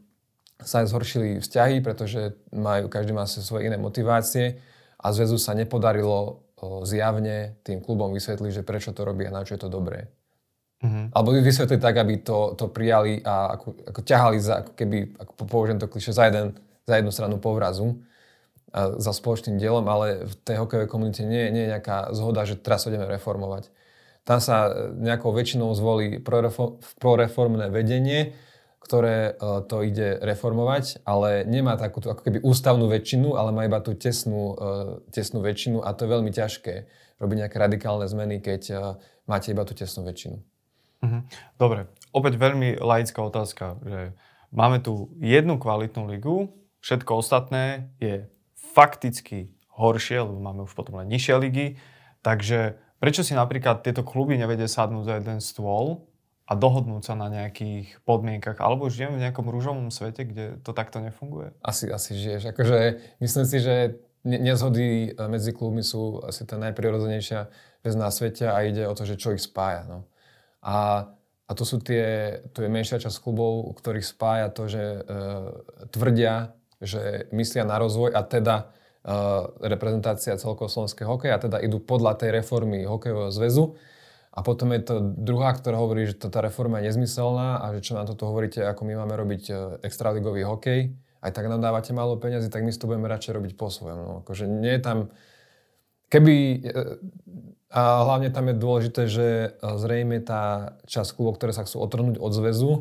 sa 0.59 0.83
zhoršili 0.83 1.39
vzťahy, 1.39 1.79
pretože 1.79 2.35
majú, 2.51 2.91
každý 2.91 3.15
má 3.15 3.23
svoje 3.23 3.71
iné 3.71 3.79
motivácie 3.79 4.59
a 4.99 5.15
zväzu 5.15 5.39
sa 5.39 5.55
nepodarilo 5.55 6.43
zjavne 6.83 7.55
tým 7.63 7.79
klubom 7.79 8.11
vysvetliť, 8.11 8.51
že 8.51 8.67
prečo 8.67 8.91
to 8.91 9.07
robí 9.07 9.23
a 9.23 9.31
na 9.31 9.47
čo 9.47 9.55
je 9.55 9.63
to 9.63 9.71
dobré. 9.71 10.11
Mhm. 10.83 11.15
Alebo 11.15 11.35
vysvetliť 11.35 11.79
tak, 11.79 11.95
aby 11.99 12.23
to, 12.23 12.55
to 12.55 12.71
prijali 12.71 13.19
a 13.23 13.55
ako, 13.55 13.75
ako 13.91 14.01
ťahali 14.03 14.37
za, 14.39 14.63
ako 14.63 14.71
keby, 14.75 14.97
ako 15.19 15.31
použijem 15.47 15.79
to 15.79 15.91
kliše, 15.91 16.11
za, 16.15 16.27
jeden, 16.27 16.55
za 16.87 16.95
jednu 16.99 17.11
stranu 17.11 17.35
povrazu 17.39 17.99
za 18.73 19.11
spoločným 19.11 19.57
dielom, 19.57 19.85
ale 19.89 20.29
v 20.29 20.33
tej 20.45 20.61
hokejovej 20.61 20.89
komunite 20.89 21.21
nie, 21.25 21.49
nie 21.49 21.65
je 21.65 21.73
nejaká 21.73 22.13
zhoda, 22.13 22.45
že 22.45 22.57
teraz 22.57 22.85
ideme 22.85 23.09
reformovať. 23.09 23.73
Tam 24.29 24.37
sa 24.37 24.69
nejakou 24.93 25.33
väčšinou 25.33 25.73
zvolí 25.73 26.21
proreformné 27.01 27.73
vedenie, 27.73 28.37
ktoré 28.89 29.37
e, 29.37 29.61
to 29.69 29.85
ide 29.85 30.17
reformovať, 30.17 31.05
ale 31.05 31.45
nemá 31.45 31.77
takú 31.77 32.01
ako 32.01 32.25
keby 32.25 32.41
ústavnú 32.41 32.89
väčšinu, 32.89 33.37
ale 33.37 33.53
má 33.53 33.69
iba 33.69 33.77
tú 33.85 33.93
tesnú, 33.93 34.57
e, 34.57 35.13
tesnú 35.13 35.45
väčšinu 35.45 35.85
a 35.85 35.93
to 35.93 36.09
je 36.09 36.13
veľmi 36.13 36.31
ťažké 36.33 36.73
robiť 37.21 37.37
nejaké 37.45 37.57
radikálne 37.61 38.09
zmeny, 38.09 38.41
keď 38.41 38.61
e, 38.69 38.75
máte 39.29 39.53
iba 39.53 39.61
tú 39.61 39.77
tesnú 39.77 40.07
väčšinu. 40.09 40.41
Mhm. 41.05 41.19
Dobre, 41.61 41.85
opäť 42.11 42.41
veľmi 42.41 42.81
laická 42.81 43.21
otázka, 43.21 43.77
že 43.85 44.17
máme 44.49 44.81
tu 44.81 45.13
jednu 45.21 45.61
kvalitnú 45.61 46.09
ligu, 46.09 46.49
všetko 46.81 47.11
ostatné 47.19 47.93
je 48.01 48.25
fakticky 48.79 49.51
horšie, 49.75 50.23
lebo 50.23 50.39
máme 50.39 50.63
už 50.63 50.71
potom 50.71 51.03
len 51.03 51.11
nižšie 51.11 51.35
ligy, 51.35 51.67
takže 52.23 52.79
prečo 53.03 53.27
si 53.27 53.35
napríklad 53.35 53.83
tieto 53.83 54.07
kluby 54.07 54.39
nevedia 54.39 54.71
sadnúť 54.71 55.03
za 55.03 55.13
jeden 55.19 55.39
stôl 55.43 56.07
a 56.47 56.55
dohodnúť 56.55 57.03
sa 57.03 57.13
na 57.19 57.27
nejakých 57.27 57.99
podmienkach. 58.07 58.55
Alebo 58.63 58.87
žijeme 58.87 59.19
v 59.19 59.23
nejakom 59.27 59.51
rúžovom 59.51 59.91
svete, 59.91 60.23
kde 60.23 60.45
to 60.63 60.71
takto 60.71 61.03
nefunguje? 61.03 61.51
Asi, 61.59 61.91
asi 61.91 62.15
žiješ. 62.15 62.55
Akože 62.55 63.03
myslím 63.19 63.45
si, 63.45 63.57
že 63.59 63.75
nezhody 64.23 65.11
e, 65.11 65.27
medzi 65.27 65.51
klubmi 65.51 65.83
sú 65.83 66.23
asi 66.23 66.47
tá 66.47 66.55
najprirodzenejšia 66.59 67.39
vec 67.83 67.93
na 67.95 68.09
svete 68.11 68.47
a 68.47 68.63
ide 68.63 68.87
o 68.87 68.95
to, 68.95 69.03
že 69.03 69.19
čo 69.19 69.35
ich 69.35 69.43
spája. 69.43 69.87
No. 69.87 69.99
A, 70.63 71.07
a 71.47 71.51
to 71.51 71.63
sú 71.63 71.79
tie, 71.79 72.39
to 72.55 72.63
je 72.63 72.69
menšia 72.71 72.99
časť 72.99 73.23
klubov, 73.23 73.75
ktorých 73.79 74.07
spája 74.07 74.47
to, 74.51 74.67
že 74.67 74.83
e, 74.83 75.01
tvrdia, 75.93 76.58
že 76.79 77.27
myslia 77.35 77.67
na 77.67 77.75
rozvoj 77.79 78.15
a 78.15 78.23
teda 78.23 78.55
e, 78.59 78.63
reprezentácia 79.67 80.39
celkovo 80.39 80.71
slovenského 80.71 81.07
hokeja 81.07 81.35
a 81.35 81.43
teda 81.43 81.57
idú 81.59 81.83
podľa 81.83 82.19
tej 82.19 82.39
reformy 82.39 82.87
hokejového 82.87 83.31
zväzu 83.31 83.75
a 84.29 84.39
potom 84.39 84.71
je 84.71 84.81
to 84.85 84.95
druhá, 85.01 85.51
ktorá 85.51 85.81
hovorí, 85.81 86.07
že 86.07 86.15
tá 86.15 86.39
reforma 86.39 86.79
je 86.79 86.93
nezmyselná 86.93 87.59
a 87.59 87.65
že 87.75 87.91
čo 87.91 87.97
nám 87.97 88.07
toto 88.07 88.29
hovoríte, 88.29 88.63
ako 88.63 88.87
my 88.87 88.93
máme 89.03 89.15
robiť 89.19 89.43
e, 89.49 89.53
extraligový 89.83 90.47
hokej, 90.47 90.95
aj 91.19 91.31
tak 91.35 91.51
nám 91.51 91.59
dávate 91.59 91.91
málo 91.91 92.15
peniazy, 92.15 92.47
tak 92.47 92.63
my 92.63 92.71
si 92.71 92.79
to 92.79 92.87
budeme 92.87 93.11
radšej 93.11 93.35
robiť 93.35 93.53
po 93.59 93.67
svojom. 93.67 93.99
No, 93.99 94.13
akože 94.23 94.47
nie 94.47 94.79
je 94.79 94.81
tam... 94.81 94.97
Keby... 96.07 96.35
E, 96.63 96.71
a 97.69 98.01
hlavne 98.01 98.33
tam 98.33 98.49
je 98.49 98.55
dôležité, 98.57 99.01
že 99.05 99.53
zrejme 99.61 100.25
tá 100.25 100.73
časť 100.89 101.13
klubov, 101.13 101.37
ktoré 101.37 101.53
sa 101.53 101.69
chcú 101.69 101.85
otrhnúť 101.85 102.17
od 102.17 102.33
zväzu, 102.33 102.71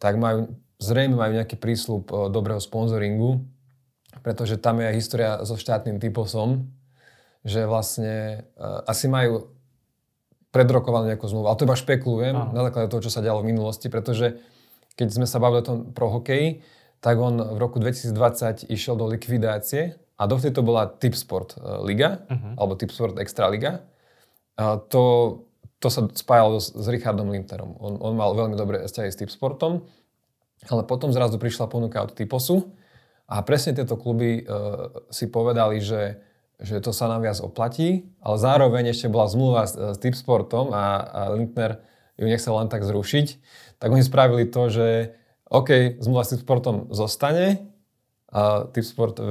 tak 0.00 0.16
majú, 0.16 0.56
zrejme 0.80 1.14
majú 1.14 1.36
nejaký 1.36 1.60
prísľub 1.60 2.32
dobrého 2.32 2.58
sponzoringu, 2.58 3.44
pretože 4.24 4.58
tam 4.58 4.82
je 4.82 4.90
aj 4.90 4.96
história 4.96 5.30
so 5.46 5.54
štátnym 5.54 6.02
typosom, 6.02 6.72
že 7.46 7.64
vlastne 7.64 8.44
uh, 8.58 8.84
asi 8.84 9.08
majú 9.08 9.48
predrokovanú 10.50 11.08
nejakú 11.08 11.30
zmluvu. 11.30 11.46
Ale 11.46 11.58
to 11.62 11.66
iba 11.66 11.78
špekulujem 11.78 12.36
Aha. 12.36 12.50
na 12.50 12.62
základe 12.66 12.90
toho, 12.90 13.04
čo 13.06 13.12
sa 13.12 13.22
dialo 13.22 13.40
v 13.46 13.54
minulosti, 13.54 13.86
pretože 13.86 14.42
keď 14.98 15.08
sme 15.14 15.26
sa 15.26 15.38
bavili 15.38 15.62
o 15.62 15.68
tom 15.68 15.78
pro 15.94 16.10
hokeji, 16.10 16.60
tak 17.00 17.16
on 17.16 17.40
v 17.40 17.56
roku 17.56 17.80
2020 17.80 18.68
išiel 18.68 18.98
do 18.98 19.08
likvidácie 19.08 19.96
a 20.20 20.22
dovtedy 20.28 20.52
to 20.52 20.60
bola 20.60 20.84
Tipsport 20.84 21.56
e, 21.56 21.80
liga, 21.80 22.28
uh-huh. 22.28 22.60
alebo 22.60 22.76
Tipsport 22.76 23.16
Extra 23.16 23.48
liga. 23.48 23.88
A 24.60 24.76
to, 24.76 25.02
to 25.80 25.88
sa 25.88 26.04
spájalo 26.12 26.60
s, 26.60 26.76
s 26.76 26.86
Richardom 26.92 27.32
Linterom. 27.32 27.72
On, 27.80 27.96
on 28.04 28.12
mal 28.12 28.36
veľmi 28.36 28.52
dobré 28.52 28.84
vzťahy 28.84 29.08
s 29.08 29.16
Tipsportom, 29.16 29.88
ale 30.68 30.84
potom 30.84 31.14
zrazu 31.14 31.40
prišla 31.40 31.70
ponuka 31.70 32.04
od 32.04 32.12
Typosu 32.12 32.74
a 33.30 33.40
presne 33.40 33.72
tieto 33.72 33.96
kluby 33.96 34.44
uh, 34.44 35.08
si 35.08 35.30
povedali, 35.30 35.80
že 35.80 36.20
že 36.60 36.76
to 36.84 36.92
sa 36.92 37.08
nám 37.08 37.24
viac 37.24 37.40
oplatí, 37.40 38.04
ale 38.20 38.36
zároveň 38.36 38.92
ešte 38.92 39.08
bola 39.08 39.24
zmluva 39.32 39.64
s, 39.64 39.72
s 39.72 39.96
Tipsportom 39.96 40.76
a, 40.76 41.00
a 41.00 41.20
Lindner 41.32 41.80
ju 42.20 42.28
nechcel 42.28 42.52
len 42.52 42.68
tak 42.68 42.84
zrušiť, 42.84 43.26
tak 43.80 43.88
oni 43.88 44.04
spravili 44.04 44.44
to, 44.44 44.68
že 44.68 45.16
OK, 45.48 45.96
zmluva 46.04 46.22
s 46.28 46.36
Tipsportom 46.36 46.92
zostane, 46.92 47.64
a 48.30 48.62
Tipsport 48.70 49.18
uh, 49.18 49.26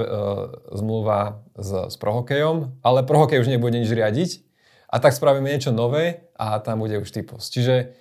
zmluva 0.76 1.48
s, 1.56 1.72
s 1.94 1.96
prohokejom, 1.96 2.84
ale 2.84 3.08
prohokej 3.08 3.40
už 3.40 3.48
nebude 3.48 3.80
nič 3.80 3.88
riadiť 3.88 4.44
a 4.92 5.00
tak 5.00 5.16
spravíme 5.16 5.48
niečo 5.48 5.72
nové 5.72 6.28
a 6.36 6.60
tam 6.60 6.84
bude 6.84 7.00
už 7.00 7.08
Typos. 7.08 7.48
Čiže 7.48 7.96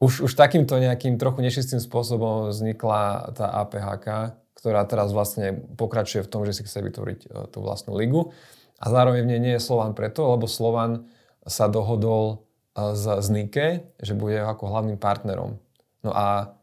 už, 0.00 0.24
už 0.26 0.32
takýmto 0.32 0.80
nejakým 0.80 1.20
trochu 1.20 1.44
nešistým 1.44 1.78
spôsobom 1.78 2.48
vznikla 2.48 3.32
tá 3.36 3.46
APHK, 3.62 4.34
ktorá 4.56 4.84
teraz 4.88 5.12
vlastne 5.12 5.60
pokračuje 5.76 6.24
v 6.24 6.30
tom, 6.32 6.42
že 6.48 6.56
si 6.56 6.62
chce 6.64 6.80
vytvoriť 6.80 7.20
uh, 7.28 7.46
tú 7.52 7.60
vlastnú 7.60 7.94
ligu. 7.94 8.32
A 8.80 8.88
zároveň 8.88 9.28
v 9.28 9.30
nej 9.36 9.40
nie 9.40 9.54
je 9.60 9.62
Slovan 9.64 9.92
preto, 9.92 10.24
lebo 10.24 10.48
Slovan 10.48 11.04
sa 11.44 11.68
dohodol 11.68 12.48
s, 12.72 13.04
s 13.04 13.28
Nike, 13.28 13.84
že 14.00 14.16
bude 14.16 14.40
ako 14.40 14.72
hlavným 14.72 14.96
partnerom. 14.96 15.60
No 16.00 16.10
a 16.16 16.56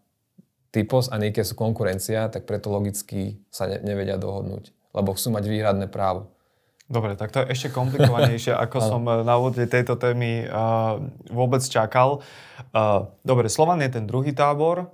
Typos 0.73 1.09
a 1.09 1.17
Nike 1.17 1.45
sú 1.45 1.53
konkurencia, 1.55 2.29
tak 2.29 2.45
preto 2.45 2.69
logicky 2.69 3.41
sa 3.53 3.65
ne, 3.65 3.81
nevedia 3.81 4.19
dohodnúť, 4.19 4.73
lebo 4.93 5.13
chcú 5.15 5.33
mať 5.33 5.43
výhradné 5.45 5.87
právo. 5.89 6.33
Dobre, 6.87 7.19
tak 7.19 7.35
to 7.35 7.43
je 7.43 7.51
ešte 7.51 7.75
komplikovanejšie, 7.75 8.55
ako 8.65 8.77
som 8.79 9.03
eh, 9.11 9.27
na 9.27 9.35
úvode 9.35 9.67
tejto 9.67 9.99
témy 9.99 10.47
uh, 10.47 11.03
vôbec 11.27 11.59
čakal. 11.59 12.23
Uh, 12.71 13.11
dobre, 13.27 13.51
Slovan 13.51 13.83
je 13.83 13.91
ten 13.91 14.07
druhý 14.07 14.31
tábor. 14.31 14.87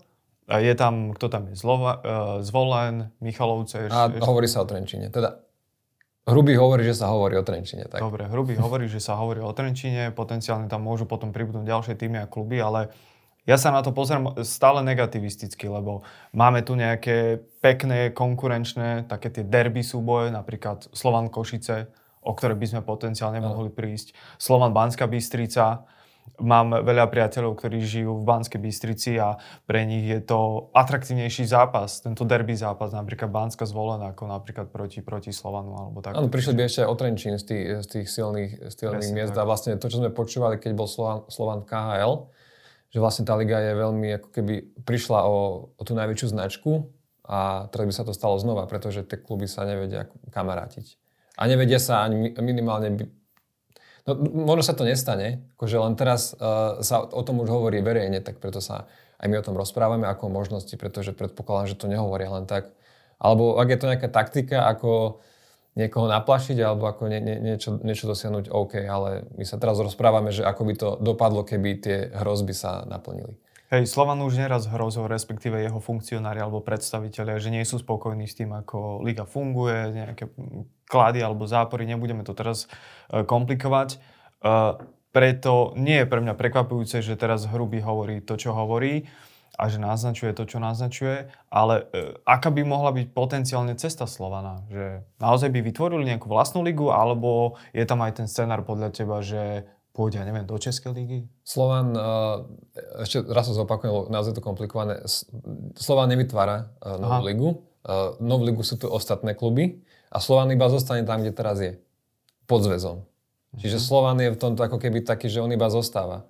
Uh, 0.50 0.58
je 0.58 0.74
tam, 0.74 1.14
kto 1.14 1.30
tam 1.30 1.54
je? 1.54 1.56
Zlova, 1.56 1.94
uh, 2.02 2.02
Zvolen, 2.42 3.14
Michalovce. 3.22 3.94
A 3.94 4.10
ešte... 4.10 4.26
hovorí 4.26 4.50
sa 4.50 4.62
o 4.62 4.68
Trenčine. 4.68 5.14
Teda 5.14 5.38
Hrubý 6.24 6.56
hovorí, 6.56 6.88
že 6.88 6.96
sa 6.96 7.12
hovorí 7.12 7.36
o 7.36 7.44
Trenčine. 7.44 7.84
Tak. 7.86 8.00
Dobre, 8.00 8.24
Hrubý 8.32 8.56
hovorí, 8.56 8.88
že 8.88 9.04
sa 9.04 9.20
hovorí 9.20 9.44
o 9.44 9.52
Trenčine, 9.52 10.08
potenciálne 10.16 10.72
tam 10.72 10.88
môžu 10.88 11.04
potom 11.04 11.36
pribudnúť 11.36 11.68
ďalšie 11.68 11.94
týmy 12.00 12.24
a 12.24 12.32
kluby, 12.32 12.64
ale 12.64 12.96
ja 13.44 13.60
sa 13.60 13.76
na 13.76 13.84
to 13.84 13.92
pozerám 13.92 14.40
stále 14.48 14.80
negativisticky, 14.88 15.68
lebo 15.68 16.08
máme 16.32 16.64
tu 16.64 16.80
nejaké 16.80 17.44
pekné, 17.60 18.16
konkurenčné, 18.16 19.08
také 19.12 19.28
tie 19.28 19.44
derby 19.44 19.84
súboje, 19.84 20.32
napríklad 20.32 20.88
Slovan 20.96 21.28
Košice, 21.28 21.92
o 22.24 22.32
ktoré 22.32 22.56
by 22.56 22.66
sme 22.72 22.82
potenciálne 22.88 23.44
mohli 23.44 23.68
prísť, 23.68 24.16
Slovan 24.40 24.72
Banská 24.72 25.12
Bystrica, 25.12 25.84
Mám 26.42 26.88
veľa 26.88 27.14
priateľov, 27.14 27.62
ktorí 27.62 27.84
žijú 27.84 28.18
v 28.18 28.26
Banskej 28.26 28.58
Bystrici 28.58 29.22
a 29.22 29.38
pre 29.70 29.86
nich 29.86 30.08
je 30.08 30.18
to 30.24 30.72
atraktívnejší 30.74 31.46
zápas, 31.46 32.02
tento 32.02 32.26
derby 32.26 32.58
zápas, 32.58 32.90
napríklad 32.90 33.30
Banska 33.30 33.70
zvolená, 33.70 34.18
ako 34.18 34.32
napríklad 34.32 34.74
proti, 34.74 35.06
proti 35.06 35.30
Slovanu 35.30 35.78
alebo 35.78 36.02
tak. 36.02 36.18
Áno, 36.18 36.34
prišli 36.34 36.58
by 36.58 36.62
ešte 36.66 36.82
o 36.90 36.96
Trenčín 36.98 37.38
z 37.38 37.46
tých, 37.46 37.66
z 37.86 37.88
tých 37.92 38.08
silných, 38.10 38.66
silných 38.66 39.14
miest 39.14 39.38
tak. 39.38 39.44
a 39.44 39.48
vlastne 39.48 39.78
to, 39.78 39.86
čo 39.92 40.02
sme 40.02 40.10
počúvali, 40.10 40.58
keď 40.58 40.72
bol 40.74 40.90
Slovan, 40.90 41.28
Slovan 41.30 41.62
KHL, 41.70 42.32
že 42.94 43.02
vlastne 43.02 43.26
tá 43.26 43.34
liga 43.34 43.58
je 43.58 43.74
veľmi, 43.74 44.08
ako 44.22 44.30
keby 44.30 44.54
prišla 44.86 45.26
o, 45.26 45.74
o 45.74 45.82
tú 45.82 45.98
najväčšiu 45.98 46.30
značku 46.30 46.94
a 47.26 47.66
teraz 47.74 47.86
by 47.90 47.94
sa 47.98 48.06
to 48.06 48.14
stalo 48.14 48.38
znova, 48.38 48.70
pretože 48.70 49.02
tie 49.02 49.18
kluby 49.18 49.50
sa 49.50 49.66
nevedia 49.66 50.06
kamarátiť. 50.30 51.02
A 51.42 51.50
nevedia 51.50 51.82
sa 51.82 52.06
ani 52.06 52.38
minimálne 52.38 53.10
No, 54.04 54.20
možno 54.20 54.68
sa 54.68 54.76
to 54.76 54.84
nestane, 54.84 55.48
akože 55.56 55.80
len 55.80 55.96
teraz 55.96 56.36
uh, 56.36 56.84
sa 56.84 57.08
o 57.08 57.24
tom 57.24 57.40
už 57.40 57.48
hovorí 57.48 57.80
verejne, 57.80 58.20
tak 58.20 58.44
preto 58.44 58.60
sa 58.60 58.84
aj 59.16 59.32
my 59.32 59.40
o 59.40 59.46
tom 59.48 59.56
rozprávame 59.56 60.04
ako 60.12 60.28
možnosti, 60.28 60.76
pretože 60.76 61.16
predpokladám, 61.16 61.72
že 61.72 61.80
to 61.80 61.88
nehovoria 61.88 62.28
len 62.28 62.44
tak. 62.44 62.76
Alebo 63.16 63.56
ak 63.56 63.72
je 63.72 63.80
to 63.80 63.88
nejaká 63.88 64.12
taktika, 64.12 64.68
ako 64.68 65.24
niekoho 65.74 66.06
naplašiť 66.06 66.58
alebo 66.62 66.86
ako 66.86 67.10
nie, 67.10 67.22
nie, 67.22 67.38
niečo, 67.42 67.82
niečo 67.82 68.06
dosiahnuť, 68.06 68.54
OK, 68.54 68.74
ale 68.86 69.26
my 69.34 69.46
sa 69.46 69.58
teraz 69.58 69.82
rozprávame, 69.82 70.30
že 70.30 70.46
ako 70.46 70.62
by 70.70 70.74
to 70.78 70.90
dopadlo, 71.02 71.42
keby 71.42 71.70
tie 71.82 71.98
hrozby 72.14 72.54
sa 72.54 72.86
naplnili. 72.86 73.34
Hej, 73.74 73.90
Slovan 73.90 74.22
už 74.22 74.38
neraz 74.38 74.70
hrozil, 74.70 75.10
respektíve 75.10 75.58
jeho 75.58 75.82
funkcionári 75.82 76.38
alebo 76.38 76.62
predstavitelia, 76.62 77.42
že 77.42 77.50
nie 77.50 77.66
sú 77.66 77.82
spokojní 77.82 78.30
s 78.30 78.38
tým, 78.38 78.54
ako 78.54 79.02
liga 79.02 79.26
funguje, 79.26 79.98
nejaké 79.98 80.30
klady 80.86 81.26
alebo 81.26 81.50
zápory, 81.50 81.90
nebudeme 81.90 82.22
to 82.22 82.38
teraz 82.38 82.70
e, 83.10 83.26
komplikovať. 83.26 83.98
E, 83.98 83.98
preto 85.10 85.74
nie 85.74 86.06
je 86.06 86.10
pre 86.10 86.22
mňa 86.22 86.38
prekvapujúce, 86.38 87.02
že 87.02 87.18
teraz 87.18 87.50
Hrubý 87.50 87.82
hovorí 87.82 88.22
to, 88.22 88.38
čo 88.38 88.54
hovorí 88.54 89.10
a 89.54 89.70
že 89.70 89.78
naznačuje 89.78 90.34
to, 90.34 90.50
čo 90.50 90.58
naznačuje, 90.58 91.30
ale 91.54 91.86
e, 91.94 92.18
aká 92.26 92.50
by 92.50 92.66
mohla 92.66 92.90
byť 92.90 93.14
potenciálne 93.14 93.78
cesta 93.78 94.10
Slovana? 94.10 94.66
Že 94.74 95.06
naozaj 95.22 95.50
by 95.54 95.60
vytvorili 95.62 96.10
nejakú 96.10 96.26
vlastnú 96.26 96.66
ligu, 96.66 96.90
alebo 96.90 97.62
je 97.70 97.86
tam 97.86 98.02
aj 98.02 98.24
ten 98.24 98.28
scenár 98.28 98.66
podľa 98.66 98.90
teba, 98.90 99.22
že 99.22 99.70
pôjde, 99.94 100.18
ja 100.18 100.26
neviem, 100.26 100.50
do 100.50 100.58
Českej 100.58 100.90
ligy? 100.98 101.20
Slovan, 101.46 101.94
uh, 101.94 102.50
ešte 103.06 103.22
raz 103.30 103.46
sa 103.46 103.54
zopakujem, 103.54 104.10
naozaj 104.10 104.34
to 104.34 104.42
komplikované. 104.42 105.06
Slovan 105.78 106.10
nevytvára 106.10 106.74
uh, 106.82 106.98
novú 106.98 107.22
Aha. 107.22 107.30
ligu. 107.30 107.50
Uh, 107.86 108.18
novú 108.18 108.50
ligu 108.50 108.66
sú 108.66 108.82
tu 108.82 108.90
ostatné 108.90 109.38
kluby 109.38 109.86
a 110.10 110.18
Slovan 110.18 110.50
iba 110.50 110.66
zostane 110.66 111.06
tam, 111.06 111.22
kde 111.22 111.30
teraz 111.30 111.62
je. 111.62 111.78
Pod 112.50 112.66
zväzom. 112.66 113.06
Čiže 113.54 113.78
Slovan 113.78 114.18
je 114.18 114.34
v 114.34 114.40
tomto 114.42 114.66
ako 114.66 114.82
keby 114.82 115.06
taký, 115.06 115.30
že 115.30 115.38
on 115.38 115.54
iba 115.54 115.70
zostáva 115.70 116.26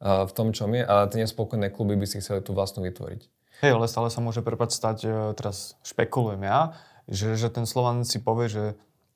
v 0.00 0.32
tom, 0.32 0.56
čom 0.56 0.72
je 0.72 0.82
a 0.82 1.04
tie 1.12 1.20
nespokojné 1.22 1.68
kluby 1.68 1.94
by 1.94 2.08
si 2.08 2.24
chceli 2.24 2.40
tú 2.40 2.56
vlastnú 2.56 2.88
vytvoriť. 2.88 3.28
Hej, 3.60 3.76
ale 3.76 3.86
stále 3.92 4.08
sa 4.08 4.24
môže 4.24 4.40
prepad 4.40 4.72
stať, 4.72 4.98
e, 5.04 5.12
teraz 5.36 5.76
špekulujem 5.84 6.40
ja, 6.48 6.72
že, 7.04 7.36
že 7.36 7.52
ten 7.52 7.68
Slovan 7.68 8.08
si 8.08 8.16
povie, 8.16 8.48
že 8.48 8.64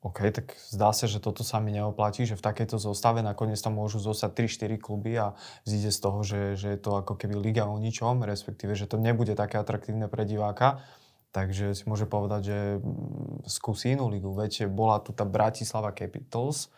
OK, 0.05 0.21
tak 0.29 0.53
zdá 0.69 0.93
sa, 0.93 1.09
že 1.09 1.17
toto 1.17 1.41
sa 1.41 1.57
mi 1.57 1.73
neoplatí, 1.73 2.29
že 2.29 2.37
v 2.37 2.45
takejto 2.45 2.77
zostave 2.77 3.25
nakoniec 3.25 3.57
tam 3.57 3.81
môžu 3.81 3.97
zostať 3.97 4.45
3-4 4.45 4.77
kluby 4.77 5.17
a 5.17 5.33
zíde 5.65 5.89
z 5.89 5.97
toho, 5.97 6.21
že, 6.21 6.53
že 6.53 6.77
je 6.77 6.79
to 6.79 7.01
ako 7.01 7.17
keby 7.17 7.33
liga 7.33 7.65
o 7.65 7.81
ničom, 7.81 8.21
respektíve, 8.21 8.77
že 8.77 8.85
to 8.85 9.01
nebude 9.01 9.33
také 9.33 9.57
atraktívne 9.57 10.05
pre 10.05 10.21
diváka. 10.29 10.85
Takže 11.33 11.73
si 11.73 11.83
môže 11.89 12.05
povedať, 12.05 12.41
že 12.53 12.59
mm, 12.77 13.49
skúsi 13.49 13.97
inú 13.97 14.05
ligu. 14.13 14.29
Veď 14.29 14.69
bola 14.69 15.01
tu 15.01 15.09
tá 15.09 15.25
Bratislava 15.25 15.89
Capitals, 15.89 16.69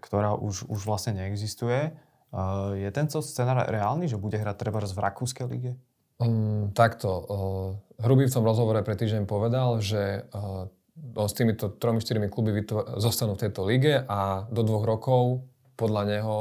ktorá 0.00 0.32
už, 0.32 0.64
už 0.64 0.80
vlastne 0.88 1.12
neexistuje. 1.12 1.92
Je 2.76 2.88
tento 2.92 3.24
scenár 3.24 3.64
reálny, 3.64 4.12
že 4.12 4.20
bude 4.20 4.36
hrať 4.36 4.56
treba 4.60 4.84
v 4.84 5.00
Rakúskej 5.00 5.46
lige? 5.48 5.72
Um, 6.20 6.72
takto. 6.76 7.08
Uh, 7.08 7.70
Hrubý 8.00 8.28
v 8.28 8.34
tom 8.36 8.44
rozhovore 8.44 8.80
pre 8.84 8.96
týždeň 8.96 9.24
povedal, 9.24 9.80
že 9.80 10.28
uh, 10.32 10.68
s 11.16 11.32
týmito 11.32 11.72
3-4 11.72 12.28
kluby 12.28 12.60
vytvor- 12.60 13.00
zostanú 13.00 13.36
v 13.36 13.48
tejto 13.48 13.64
lige 13.64 14.04
a 14.04 14.48
do 14.48 14.64
dvoch 14.64 14.84
rokov 14.84 15.48
podľa 15.76 16.02
neho 16.08 16.36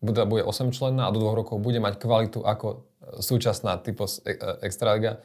bude, 0.00 0.24
bude 0.24 0.44
8 0.44 0.72
členná 0.72 1.08
a 1.08 1.12
do 1.12 1.20
dvoch 1.20 1.36
rokov 1.36 1.60
bude 1.60 1.80
mať 1.80 2.00
kvalitu 2.00 2.40
ako 2.40 2.88
súčasná 3.20 3.76
typo 3.80 4.08
e, 4.08 4.32
e, 4.32 4.64
extraliga, 4.64 5.20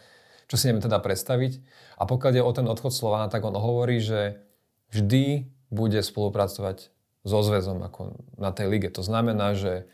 čo 0.52 0.60
si 0.60 0.68
neviem 0.68 0.84
teda 0.84 1.00
predstaviť. 1.00 1.64
A 1.96 2.04
pokiaľ 2.04 2.32
je 2.36 2.44
o 2.44 2.52
ten 2.52 2.68
odchod 2.68 2.92
Slovana, 2.92 3.32
tak 3.32 3.48
on 3.48 3.56
hovorí, 3.56 4.04
že 4.04 4.44
vždy 4.92 5.48
bude 5.72 6.00
spolupracovať 6.04 6.92
so 7.26 7.40
zväzom 7.42 7.80
ako 7.82 8.20
na 8.38 8.52
tej 8.52 8.68
lige. 8.70 8.90
To 8.94 9.02
znamená, 9.02 9.56
že 9.56 9.88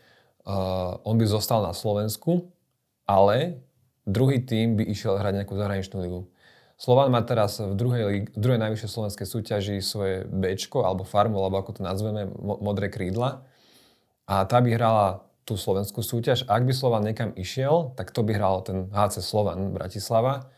uh, 0.46 0.98
on 1.02 1.16
by 1.18 1.26
zostal 1.26 1.62
na 1.62 1.74
Slovensku, 1.74 2.50
ale 3.06 3.62
druhý 4.06 4.42
tým 4.42 4.78
by 4.78 4.84
išiel 4.86 5.18
hrať 5.18 5.42
nejakú 5.42 5.54
zahraničnú 5.54 5.98
ligu. 6.02 6.20
Slovan 6.82 7.14
má 7.14 7.22
teraz 7.22 7.62
v 7.62 7.78
druhej, 7.78 8.26
v 8.26 8.38
druhej 8.38 8.58
najvyššej 8.58 8.90
slovenskej 8.90 9.26
súťaži 9.28 9.76
svoje 9.78 10.26
B 10.26 10.58
alebo 10.82 11.06
farmu, 11.06 11.38
alebo 11.38 11.62
ako 11.62 11.78
to 11.78 11.82
nazveme, 11.86 12.26
modré 12.42 12.90
krídla. 12.90 13.46
A 14.26 14.42
tá 14.50 14.58
by 14.58 14.74
hrala 14.74 15.22
tú 15.46 15.54
slovenskú 15.54 16.02
súťaž. 16.02 16.46
Ak 16.46 16.66
by 16.66 16.74
Slovan 16.74 17.06
niekam 17.06 17.34
išiel, 17.34 17.94
tak 17.98 18.10
to 18.14 18.22
by 18.26 18.34
hral 18.34 18.62
ten 18.66 18.90
HC 18.90 19.22
Slovan 19.22 19.74
Bratislava. 19.74 20.50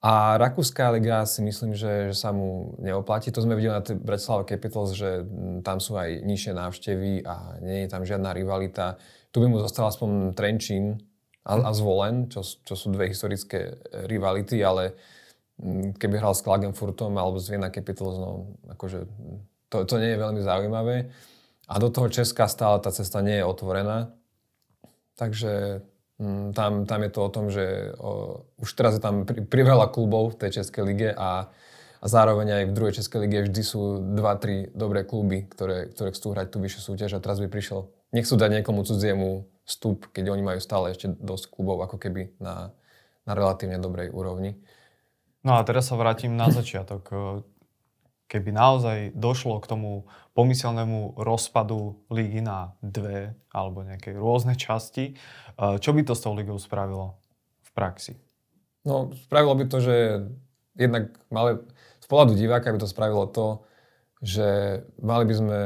A 0.00 0.40
Rakúska 0.40 0.88
liga 0.96 1.28
si 1.28 1.44
myslím, 1.44 1.76
že, 1.76 2.08
že 2.08 2.16
sa 2.16 2.32
mu 2.32 2.72
neoplatí. 2.80 3.28
To 3.28 3.44
sme 3.44 3.52
videli 3.52 3.76
na 3.76 3.84
Bratislava 3.84 4.48
Capitals, 4.48 4.96
že 4.96 5.28
tam 5.60 5.76
sú 5.76 6.00
aj 6.00 6.24
nižšie 6.24 6.52
návštevy 6.56 7.12
a 7.28 7.60
nie 7.60 7.84
je 7.84 7.88
tam 7.92 8.08
žiadna 8.08 8.32
rivalita. 8.32 8.96
Tu 9.28 9.44
by 9.44 9.46
mu 9.52 9.60
zostal 9.60 9.92
aspoň 9.92 10.32
Trenčín 10.32 11.04
a, 11.44 11.52
a 11.68 11.70
Zvolen, 11.76 12.32
čo, 12.32 12.40
čo 12.40 12.74
sú 12.80 12.96
dve 12.96 13.12
historické 13.12 13.76
rivality, 14.08 14.64
ale 14.64 14.96
Mm, 15.60 15.92
keby 16.00 16.16
hral 16.16 16.32
s 16.32 16.40
Klagenfurtom 16.40 17.12
alebo 17.20 17.36
s 17.36 17.52
Vienna 17.52 17.68
Capitals, 17.68 18.16
no 18.16 18.56
akože 18.72 19.04
to, 19.68 19.84
to 19.84 19.94
nie 20.00 20.16
je 20.16 20.22
veľmi 20.24 20.40
zaujímavé. 20.40 21.12
A 21.68 21.76
do 21.76 21.92
toho 21.92 22.08
Česka 22.08 22.48
stále 22.48 22.80
tá 22.80 22.88
cesta 22.88 23.20
nie 23.20 23.36
je 23.38 23.44
otvorená. 23.44 24.16
Takže 25.20 25.84
mm, 25.84 25.89
tam, 26.52 26.84
tam 26.84 27.00
je 27.00 27.10
to 27.10 27.20
o 27.24 27.30
tom, 27.32 27.48
že 27.48 27.96
o, 27.96 28.44
už 28.60 28.70
teraz 28.76 28.96
je 28.96 29.02
tam 29.02 29.24
pri, 29.24 29.40
priveľa 29.40 29.88
klubov 29.88 30.36
v 30.36 30.46
tej 30.46 30.60
Českej 30.60 30.82
lige 30.84 31.08
a, 31.16 31.48
a 32.00 32.06
zároveň 32.06 32.60
aj 32.60 32.64
v 32.68 32.74
druhej 32.76 32.94
Českej 33.00 33.18
lige 33.24 33.48
vždy 33.48 33.62
sú 33.64 33.80
2-3 34.14 34.76
dobré 34.76 35.08
kluby, 35.08 35.48
ktoré, 35.48 35.88
ktoré 35.88 36.12
chcú 36.12 36.36
hrať 36.36 36.46
tú 36.52 36.58
vyššiu 36.60 36.80
súťaž 36.92 37.16
a 37.16 37.24
teraz 37.24 37.40
by 37.40 37.48
prišiel, 37.48 37.88
nechcú 38.12 38.36
dať 38.36 38.60
niekomu 38.60 38.84
cudziemu 38.84 39.48
vstup, 39.64 40.12
keď 40.12 40.34
oni 40.34 40.42
majú 40.44 40.60
stále 40.60 40.92
ešte 40.92 41.08
dosť 41.16 41.48
klubov 41.48 41.80
ako 41.88 41.96
keby 41.96 42.36
na, 42.36 42.74
na 43.24 43.32
relatívne 43.32 43.80
dobrej 43.80 44.12
úrovni. 44.12 44.60
No 45.40 45.56
a 45.56 45.64
teraz 45.64 45.88
sa 45.88 45.96
vrátim 45.96 46.36
na 46.36 46.52
začiatok. 46.52 47.08
Keby 48.30 48.54
naozaj 48.54 48.98
došlo 49.18 49.58
k 49.58 49.66
tomu 49.66 50.06
pomyselnému 50.38 51.18
rozpadu 51.18 51.98
lígy 52.14 52.38
na 52.46 52.78
dve 52.78 53.34
alebo 53.50 53.82
nejaké 53.82 54.14
rôzne 54.14 54.54
časti, 54.54 55.18
čo 55.58 55.90
by 55.90 56.00
to 56.06 56.14
s 56.14 56.22
tou 56.22 56.30
ligou 56.38 56.54
spravilo 56.62 57.18
v 57.66 57.70
praxi? 57.74 58.14
No, 58.86 59.10
spravilo 59.26 59.58
by 59.58 59.64
to, 59.66 59.78
že 59.82 59.96
jednak 60.78 61.10
mali, 61.26 61.58
z 61.98 62.06
pohľadu 62.06 62.38
diváka 62.38 62.70
by 62.70 62.78
to 62.78 62.86
spravilo 62.86 63.26
to, 63.26 63.66
že 64.22 64.80
mali 65.02 65.26
by 65.26 65.34
sme, 65.34 65.58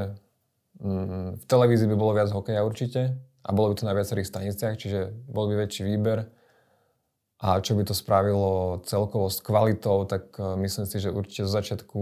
mm, 0.81 1.29
v 1.39 1.45
televízii 1.45 1.91
by 1.93 1.97
bolo 2.01 2.17
viac 2.17 2.33
hokeja 2.33 2.65
určite 2.65 3.13
a 3.45 3.49
bolo 3.53 3.71
by 3.71 3.75
to 3.77 3.85
na 3.85 3.93
viacerých 3.93 4.31
staniciach, 4.33 4.81
čiže 4.81 5.13
bol 5.29 5.53
by 5.53 5.69
väčší 5.69 5.85
výber 5.85 6.33
a 7.45 7.61
čo 7.61 7.77
by 7.77 7.85
to 7.85 7.93
spravilo 7.93 8.81
celkovo 8.89 9.29
s 9.29 9.45
kvalitou, 9.45 10.09
tak 10.09 10.33
e, 10.41 10.57
myslím 10.65 10.89
si, 10.89 10.97
že 10.97 11.13
určite 11.13 11.45
z 11.45 11.53
začiatku 11.53 12.01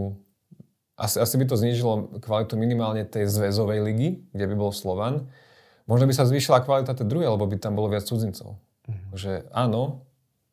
asi, 1.03 1.19
asi 1.19 1.35
by 1.35 1.45
to 1.51 1.59
znížilo 1.59 2.23
kvalitu 2.23 2.55
minimálne 2.55 3.03
tej 3.03 3.27
zväzovej 3.27 3.83
ligy, 3.83 4.23
kde 4.31 4.45
by 4.47 4.55
bol 4.55 4.71
Slovan. 4.71 5.27
Možno 5.91 6.07
by 6.07 6.15
sa 6.15 6.23
zvýšila 6.23 6.63
kvalita 6.63 6.95
tej 6.95 7.11
druhej, 7.11 7.35
lebo 7.35 7.43
by 7.43 7.59
tam 7.59 7.75
bolo 7.75 7.91
viac 7.91 8.07
cudzincov. 8.07 8.55
Mm-hmm. 8.87 9.11
Že 9.19 9.33
áno, 9.51 10.07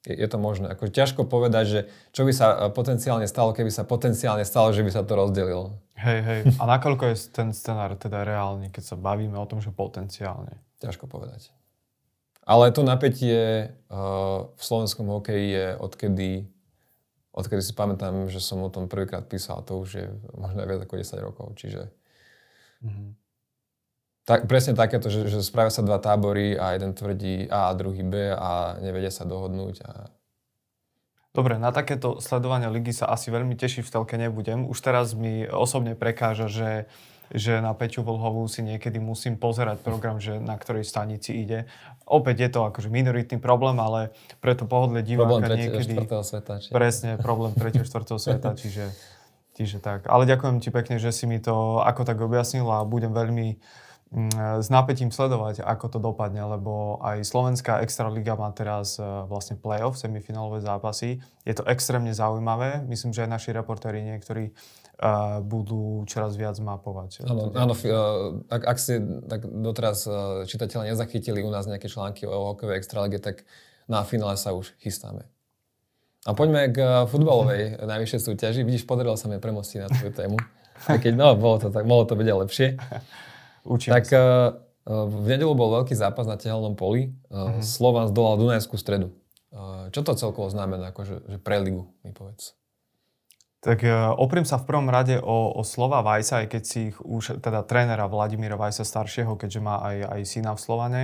je, 0.10 0.18
je 0.18 0.28
to 0.28 0.42
možné. 0.42 0.74
Ako 0.74 0.90
ťažko 0.90 1.30
povedať, 1.30 1.66
že 1.70 1.80
čo 2.10 2.26
by 2.26 2.34
sa 2.34 2.48
e, 2.50 2.56
potenciálne 2.74 3.30
stalo, 3.30 3.54
keby 3.54 3.70
sa 3.70 3.86
potenciálne 3.86 4.42
stalo, 4.42 4.74
že 4.74 4.82
by 4.82 4.90
sa 4.90 5.06
to 5.06 5.14
rozdelilo. 5.14 5.78
Hej, 6.02 6.20
hej. 6.26 6.42
A 6.58 6.64
nakoľko 6.66 7.14
je 7.14 7.16
ten 7.30 7.54
scenár 7.54 7.94
teda 8.00 8.26
reálny, 8.26 8.74
keď 8.74 8.84
sa 8.90 8.96
bavíme 8.98 9.38
o 9.38 9.46
tom, 9.46 9.62
že 9.62 9.70
potenciálne? 9.70 10.58
Ťažko 10.82 11.06
povedať. 11.06 11.54
Ale 12.50 12.74
to 12.74 12.82
napätie 12.82 13.70
uh, 13.92 14.50
v 14.50 14.62
slovenskom 14.64 15.06
hokeji 15.06 15.48
je 15.54 15.68
odkedy, 15.78 16.32
odkedy 17.40 17.64
si 17.64 17.72
pamätám, 17.72 18.28
že 18.28 18.44
som 18.44 18.60
o 18.60 18.70
tom 18.70 18.92
prvýkrát 18.92 19.24
písal, 19.24 19.64
to 19.64 19.80
už 19.80 19.90
je 19.96 20.08
možno 20.36 20.68
viac 20.68 20.84
ako 20.84 21.00
10 21.00 21.24
rokov, 21.24 21.48
čiže... 21.56 21.88
Mm-hmm. 22.84 23.10
Tak, 24.30 24.46
presne 24.46 24.78
takéto, 24.78 25.10
že, 25.10 25.26
že 25.26 25.42
spravia 25.42 25.74
sa 25.74 25.82
dva 25.82 25.98
tábory 25.98 26.54
a 26.54 26.78
jeden 26.78 26.94
tvrdí 26.94 27.50
A 27.50 27.74
a 27.74 27.76
druhý 27.76 28.06
B 28.06 28.30
a 28.30 28.78
nevedia 28.78 29.10
sa 29.10 29.26
dohodnúť. 29.26 29.82
A... 29.90 30.14
Dobre, 31.34 31.58
na 31.58 31.74
takéto 31.74 32.22
sledovanie 32.22 32.70
ligy 32.70 32.94
sa 32.94 33.10
asi 33.10 33.34
veľmi 33.34 33.58
teší 33.58 33.82
v 33.82 33.90
telke 33.90 34.22
nebudem. 34.22 34.70
Už 34.70 34.78
teraz 34.86 35.18
mi 35.18 35.50
osobne 35.50 35.98
prekáža, 35.98 36.46
že 36.46 36.70
že 37.34 37.62
na 37.62 37.78
Peťu 37.78 38.02
Vlhovú 38.02 38.46
si 38.50 38.66
niekedy 38.66 38.98
musím 38.98 39.38
pozerať 39.38 39.82
program, 39.86 40.18
že 40.18 40.42
na 40.42 40.58
ktorej 40.58 40.86
stanici 40.86 41.38
ide. 41.38 41.70
Opäť 42.10 42.36
je 42.46 42.50
to 42.50 42.60
akože 42.70 42.90
minoritný 42.90 43.38
problém, 43.38 43.78
ale 43.78 44.10
pre 44.42 44.58
to 44.58 44.66
pohodlie 44.66 45.06
diváka 45.06 45.46
problém 45.46 45.70
niekedy... 45.70 45.94
Problém 45.94 46.26
sveta. 46.26 46.54
Či... 46.58 46.70
Presne, 46.74 47.10
problém 47.22 47.54
3. 47.54 47.86
4. 47.86 48.18
sveta, 48.18 48.50
čiže, 48.62 48.86
čiže 49.54 49.78
tak. 49.78 50.10
Ale 50.10 50.26
ďakujem 50.26 50.58
ti 50.58 50.74
pekne, 50.74 50.98
že 50.98 51.14
si 51.14 51.30
mi 51.30 51.38
to 51.38 51.86
ako 51.86 52.02
tak 52.06 52.18
objasnil 52.18 52.66
a 52.70 52.82
budem 52.82 53.14
veľmi 53.14 53.62
s 54.10 54.68
napätím 54.74 55.14
sledovať, 55.14 55.62
ako 55.62 55.86
to 55.86 56.00
dopadne, 56.02 56.42
lebo 56.42 56.98
aj 57.06 57.22
Slovenská 57.22 57.86
Extraliga 57.86 58.34
má 58.34 58.50
teraz 58.50 58.98
e, 58.98 59.06
vlastne 59.06 59.54
play-off, 59.54 60.02
semifinálové 60.02 60.66
zápasy. 60.66 61.22
Je 61.46 61.54
to 61.54 61.62
extrémne 61.70 62.10
zaujímavé. 62.10 62.82
Myslím, 62.90 63.14
že 63.14 63.30
aj 63.30 63.38
naši 63.38 63.50
reportéri 63.54 64.02
niektorí 64.02 64.50
a 64.98 65.40
budú 65.46 66.04
čoraz 66.10 66.34
viac 66.36 66.58
mapovať. 66.58 67.24
Áno, 67.30 67.54
áno 67.54 67.74
ak, 68.50 68.62
ak 68.66 68.78
si 68.82 68.98
tak 69.30 69.46
doteraz 69.46 70.10
e, 70.10 70.12
čitatelia 70.50 70.90
nezachytili 70.90 71.46
u 71.46 71.54
nás 71.54 71.70
nejaké 71.70 71.86
články 71.86 72.26
o 72.26 72.58
hokejovej 72.58 72.82
extralege, 72.82 73.22
tak 73.22 73.46
na 73.86 74.02
finále 74.02 74.42
sa 74.42 74.58
už 74.58 74.74
chystáme. 74.82 75.30
A 76.26 76.34
poďme 76.34 76.66
k 76.74 76.82
e, 76.82 76.90
futbalovej 77.06 77.78
najvyššej 77.94 78.22
súťaži. 78.26 78.66
Vidíš, 78.66 78.90
podarilo 78.90 79.14
sa 79.22 79.30
mi 79.30 79.38
premostiť 79.38 79.80
na 79.86 79.88
tú 79.94 80.10
tému. 80.10 80.42
Aj 80.90 80.98
keď, 80.98 81.14
no, 81.14 81.38
bolo 81.38 81.62
to, 81.62 81.70
tak, 81.70 81.86
mohlo 81.86 82.10
to 82.10 82.18
byť 82.18 82.26
lepšie. 82.26 82.68
Učím 83.68 83.92
tak 83.96 84.08
sa. 84.08 84.18
E, 84.18 84.92
v 84.92 85.26
nedelu 85.28 85.54
bol 85.54 85.70
veľký 85.82 85.94
zápas 85.94 86.26
na 86.26 86.36
tehelnom 86.36 86.74
poli. 86.78 87.14
Uh-huh. 87.30 87.62
Slovan 87.62 88.10
zdolal 88.10 88.40
Dunajskú 88.40 88.80
stredu. 88.80 89.14
Čo 89.90 90.06
to 90.06 90.14
celkovo 90.14 90.46
znamená 90.54 90.94
akože, 90.94 91.26
že 91.26 91.38
pre 91.42 91.58
ligu, 91.58 91.90
mi 92.06 92.14
povedz? 92.14 92.54
Tak 93.66 93.82
opriem 94.22 94.46
sa 94.46 94.62
v 94.62 94.70
prvom 94.70 94.88
rade 94.88 95.18
o, 95.18 95.52
o 95.58 95.66
slova 95.66 96.06
Vajsa, 96.06 96.46
aj 96.46 96.48
keď 96.54 96.64
si 96.64 96.80
ich 96.94 96.98
už, 97.02 97.42
teda 97.42 97.66
trénera 97.66 98.06
Vladimíra 98.06 98.56
Vajsa 98.56 98.86
staršieho, 98.86 99.36
keďže 99.36 99.60
má 99.60 99.82
aj, 99.82 99.98
aj 100.06 100.22
syna 100.30 100.54
v 100.54 100.62
Slovane, 100.62 101.02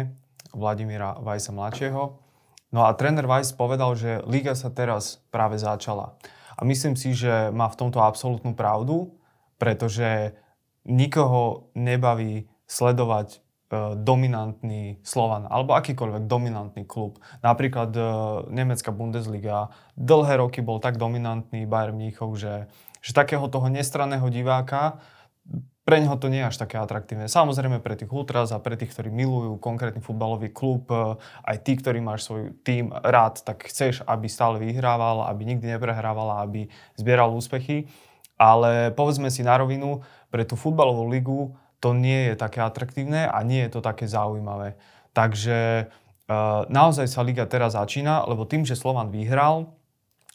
Vladimíra 0.53 1.17
Vajsa 1.25 1.57
mladšieho. 1.57 2.21
No 2.69 2.85
a 2.85 2.93
tréner 2.93 3.25
Vajs 3.25 3.57
povedal, 3.57 3.97
že 3.97 4.21
liga 4.29 4.53
sa 4.53 4.69
teraz 4.69 5.25
práve 5.33 5.57
začala. 5.57 6.13
A 6.53 6.61
myslím 6.63 6.93
si, 6.93 7.17
že 7.17 7.49
má 7.49 7.65
v 7.67 7.81
tomto 7.81 7.99
absolútnu 7.99 8.53
pravdu, 8.53 9.17
pretože 9.57 10.37
nikoho 10.85 11.69
nebaví 11.75 12.47
sledovať 12.65 13.45
E, 13.65 13.97
dominantný 13.97 15.01
Slovan 15.01 15.49
alebo 15.49 15.73
akýkoľvek 15.73 16.29
dominantný 16.29 16.85
klub. 16.85 17.17
Napríklad 17.41 17.89
e, 17.97 18.01
nemecká 18.53 18.93
Bundesliga 18.93 19.73
dlhé 19.97 20.37
roky 20.37 20.61
bol 20.61 20.77
tak 20.77 21.01
dominantný 21.01 21.65
Bayern 21.65 21.97
Mníchov, 21.97 22.37
že, 22.37 22.69
že 23.01 23.11
takého 23.17 23.49
toho 23.49 23.65
nestranného 23.73 24.29
diváka 24.29 25.01
pre 25.81 25.97
neho 25.97 26.13
to 26.17 26.29
nie 26.29 26.41
je 26.41 26.49
až 26.49 26.57
také 26.61 26.77
atraktívne. 26.77 27.25
Samozrejme 27.25 27.81
pre 27.81 27.93
tých 27.93 28.09
ultras 28.09 28.49
a 28.49 28.61
pre 28.61 28.73
tých, 28.73 28.89
ktorí 28.93 29.09
milujú 29.09 29.57
konkrétny 29.57 30.01
futbalový 30.01 30.53
klub, 30.53 30.85
e, 30.93 31.17
aj 31.49 31.57
ty, 31.65 31.73
ktorý 31.73 32.05
máš 32.05 32.29
svoj 32.29 32.53
tým 32.61 32.93
rád, 32.93 33.41
tak 33.41 33.65
chceš, 33.65 34.05
aby 34.05 34.29
stále 34.29 34.61
vyhrával, 34.61 35.25
aby 35.25 35.41
nikdy 35.41 35.73
neprehrával, 35.73 36.45
aby 36.45 36.69
zbieral 37.01 37.33
úspechy. 37.33 37.89
Ale 38.35 38.91
povedzme 38.91 39.31
si 39.31 39.41
na 39.41 39.55
rovinu, 39.55 40.03
pre 40.35 40.43
tú 40.43 40.59
futbalovú 40.59 41.07
ligu 41.07 41.55
to 41.79 41.95
nie 41.95 42.27
je 42.27 42.35
také 42.35 42.59
atraktívne 42.59 43.23
a 43.23 43.39
nie 43.47 43.63
je 43.63 43.79
to 43.79 43.79
také 43.79 44.03
zaujímavé. 44.03 44.75
Takže 45.15 45.87
uh, 45.87 46.67
naozaj 46.67 47.07
sa 47.07 47.23
liga 47.23 47.47
teraz 47.47 47.71
začína, 47.79 48.27
lebo 48.27 48.43
tým, 48.43 48.67
že 48.67 48.75
Slovan 48.75 49.07
vyhral, 49.15 49.71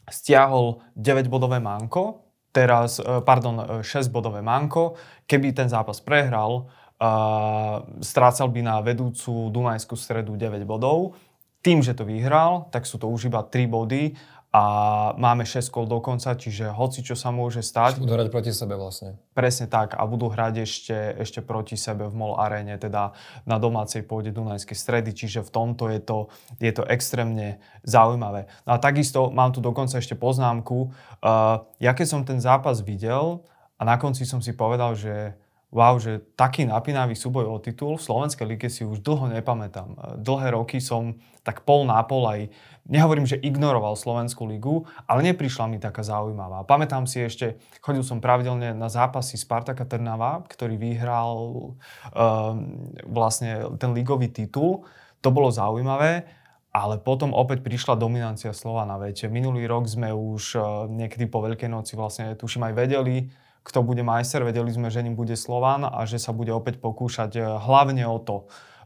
stiahol 0.08 0.80
9-bodové 0.96 1.60
manko, 1.60 2.24
teraz, 2.48 2.96
uh, 2.96 3.20
pardon, 3.20 3.84
6-bodové 3.84 4.40
manko, 4.40 4.96
keby 5.28 5.52
ten 5.52 5.68
zápas 5.68 6.00
prehral, 6.00 6.64
uh, 6.64 7.84
strácal 8.00 8.48
by 8.48 8.60
na 8.64 8.80
vedúcu 8.80 9.52
Dunajskú 9.52 10.00
stredu 10.00 10.32
9 10.32 10.64
bodov. 10.64 11.12
Tým, 11.60 11.84
že 11.84 11.92
to 11.92 12.08
vyhral, 12.08 12.72
tak 12.72 12.88
sú 12.88 12.96
to 12.96 13.04
už 13.04 13.28
iba 13.28 13.44
3 13.44 13.68
body 13.68 14.16
a 14.50 14.62
máme 15.14 15.46
6 15.46 15.70
kol 15.70 15.86
do 15.86 16.02
konca, 16.02 16.34
čiže 16.34 16.74
hoci 16.74 17.06
čo 17.06 17.14
sa 17.14 17.30
môže 17.30 17.62
stať. 17.62 18.02
Budú 18.02 18.18
hrať 18.18 18.28
proti 18.34 18.50
sebe 18.50 18.74
vlastne. 18.74 19.14
Presne 19.30 19.70
tak 19.70 19.94
a 19.94 20.02
budú 20.10 20.26
hrať 20.26 20.66
ešte, 20.66 20.98
ešte 21.22 21.38
proti 21.38 21.78
sebe 21.78 22.10
v 22.10 22.18
MOL 22.18 22.34
aréne, 22.34 22.74
teda 22.74 23.14
na 23.46 23.56
domácej 23.62 24.02
pôde 24.02 24.34
Dunajskej 24.34 24.74
stredy, 24.74 25.14
čiže 25.14 25.46
v 25.46 25.50
tomto 25.54 25.86
je 25.86 26.02
to, 26.02 26.18
je 26.58 26.72
to 26.74 26.82
extrémne 26.90 27.62
zaujímavé. 27.86 28.50
No 28.66 28.74
a 28.74 28.82
takisto 28.82 29.30
mám 29.30 29.54
tu 29.54 29.62
dokonca 29.62 30.02
ešte 30.02 30.18
poznámku, 30.18 30.90
uh, 31.22 31.62
ja 31.78 31.94
keď 31.94 32.06
som 32.10 32.26
ten 32.26 32.42
zápas 32.42 32.82
videl 32.82 33.46
a 33.78 33.86
na 33.86 34.02
konci 34.02 34.26
som 34.26 34.42
si 34.42 34.50
povedal, 34.50 34.98
že 34.98 35.38
wow, 35.70 35.94
že 36.02 36.18
taký 36.34 36.66
napínavý 36.66 37.14
súboj 37.14 37.46
o 37.46 37.56
titul 37.62 37.94
v 37.94 38.02
Slovenskej 38.02 38.46
lige 38.46 38.66
si 38.66 38.82
už 38.82 39.06
dlho 39.06 39.30
nepamätám. 39.30 40.18
Dlhé 40.18 40.50
roky 40.50 40.82
som 40.82 41.22
tak 41.46 41.62
pol 41.64 41.86
na 41.86 42.02
pol 42.04 42.26
aj, 42.26 42.40
nehovorím, 42.90 43.24
že 43.24 43.38
ignoroval 43.38 43.94
Slovenskú 43.94 44.44
ligu, 44.50 44.84
ale 45.06 45.24
neprišla 45.30 45.70
mi 45.70 45.78
taká 45.78 46.02
zaujímavá. 46.02 46.66
Pamätám 46.66 47.06
si 47.06 47.22
ešte, 47.22 47.56
chodil 47.80 48.02
som 48.02 48.18
pravidelne 48.18 48.74
na 48.74 48.90
zápasy 48.90 49.38
Spartaka 49.38 49.86
Trnava, 49.86 50.42
ktorý 50.50 50.74
vyhral 50.76 51.32
um, 51.32 51.72
vlastne 53.08 53.72
ten 53.78 53.94
ligový 53.94 54.28
titul. 54.28 54.84
To 55.22 55.28
bolo 55.30 55.54
zaujímavé, 55.54 56.26
ale 56.74 56.98
potom 56.98 57.30
opäť 57.30 57.62
prišla 57.62 57.94
dominancia 57.94 58.50
Slovana. 58.50 58.98
Viete, 58.98 59.30
minulý 59.30 59.64
rok 59.70 59.86
sme 59.86 60.10
už 60.10 60.42
uh, 60.58 60.62
niekedy 60.90 61.30
po 61.30 61.40
Veľkej 61.40 61.70
noci 61.70 61.94
vlastne 61.94 62.34
tuším 62.36 62.68
aj 62.68 62.74
vedeli, 62.74 63.30
kto 63.62 63.84
bude 63.84 64.00
majster. 64.00 64.40
Vedeli 64.42 64.72
sme, 64.72 64.88
že 64.88 65.04
ním 65.04 65.16
bude 65.16 65.36
Slován 65.36 65.84
a 65.84 66.04
že 66.08 66.16
sa 66.16 66.32
bude 66.32 66.50
opäť 66.50 66.80
pokúšať 66.80 67.32
eh, 67.36 67.44
hlavne 67.44 68.04
o 68.08 68.18
to, 68.18 68.36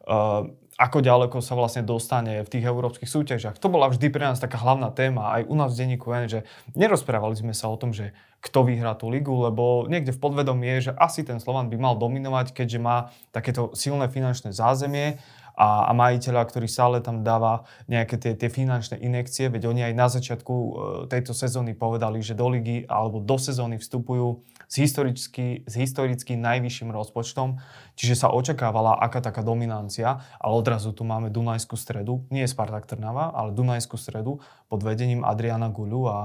uh, 0.07 0.49
ako 0.75 1.07
ďaleko 1.07 1.39
sa 1.39 1.55
vlastne 1.55 1.87
dostane 1.87 2.43
v 2.43 2.51
tých 2.51 2.67
európskych 2.67 3.07
súťažiach. 3.07 3.63
To 3.63 3.71
bola 3.71 3.87
vždy 3.87 4.11
pre 4.11 4.27
nás 4.27 4.43
taká 4.43 4.59
hlavná 4.59 4.91
téma, 4.91 5.39
aj 5.39 5.47
u 5.47 5.55
nás 5.55 5.71
v 5.71 5.87
denníku 5.87 6.11
N, 6.11 6.27
že 6.27 6.43
nerozprávali 6.75 7.39
sme 7.39 7.55
sa 7.55 7.71
o 7.71 7.79
tom, 7.79 7.95
že 7.95 8.11
kto 8.43 8.67
vyhrá 8.67 8.99
tú 8.99 9.07
ligu, 9.07 9.31
lebo 9.31 9.87
niekde 9.87 10.11
v 10.11 10.19
podvedomí 10.19 10.67
je, 10.79 10.91
že 10.91 10.93
asi 10.99 11.23
ten 11.23 11.39
Slovan 11.39 11.71
by 11.71 11.79
mal 11.79 11.95
dominovať, 11.95 12.51
keďže 12.51 12.79
má 12.83 13.15
takéto 13.31 13.71
silné 13.79 14.11
finančné 14.11 14.51
zázemie 14.51 15.23
a, 15.55 15.87
a 15.87 15.93
majiteľa, 15.95 16.43
ktorý 16.51 16.67
stále 16.67 16.99
tam 16.99 17.23
dáva 17.23 17.63
nejaké 17.87 18.19
tie, 18.19 18.35
tie 18.35 18.51
finančné 18.51 18.99
inekcie, 18.99 19.47
veď 19.47 19.71
oni 19.71 19.81
aj 19.87 19.95
na 19.95 20.07
začiatku 20.11 20.55
e, 20.55 20.71
tejto 21.07 21.31
sezóny 21.31 21.79
povedali, 21.79 22.19
že 22.19 22.35
do 22.35 22.51
ligy 22.51 22.83
alebo 22.91 23.23
do 23.23 23.39
sezóny 23.39 23.79
vstupujú 23.79 24.43
s 24.69 24.75
historicky, 24.81 25.65
s 25.65 25.75
historicky 25.77 26.35
najvyšším 26.35 26.91
rozpočtom, 26.91 27.61
čiže 27.95 28.27
sa 28.27 28.29
očakávala 28.33 28.97
aká 28.99 29.21
taká 29.21 29.45
dominancia, 29.45 30.23
ale 30.41 30.53
odrazu 30.55 30.93
tu 30.93 31.05
máme 31.05 31.29
Dunajskú 31.31 31.77
stredu, 31.77 32.25
nie 32.33 32.45
Spartak 32.49 32.89
Trnava, 32.89 33.33
ale 33.33 33.53
Dunajskú 33.55 34.01
stredu 34.01 34.43
pod 34.67 34.81
vedením 34.83 35.23
Adriana 35.23 35.69
Guľu 35.71 36.03
a, 36.09 36.21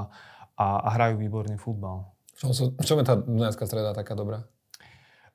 a, 0.59 0.65
a 0.85 0.89
hrajú 0.95 1.19
výborný 1.21 1.59
futbal. 1.59 2.09
V 2.39 2.85
čom 2.87 2.97
je 2.99 3.05
tá 3.05 3.19
Dunajská 3.19 3.67
streda 3.67 3.91
taká 3.91 4.15
dobrá? 4.15 4.47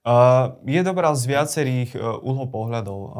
Uh, 0.05 0.61
je 0.69 0.81
dobrá 0.85 1.13
z 1.17 1.25
viacerých 1.29 1.97
uh, 1.97 2.21
uhlov 2.21 2.53
pohľadov. 2.53 3.01
Uh, 3.01 3.13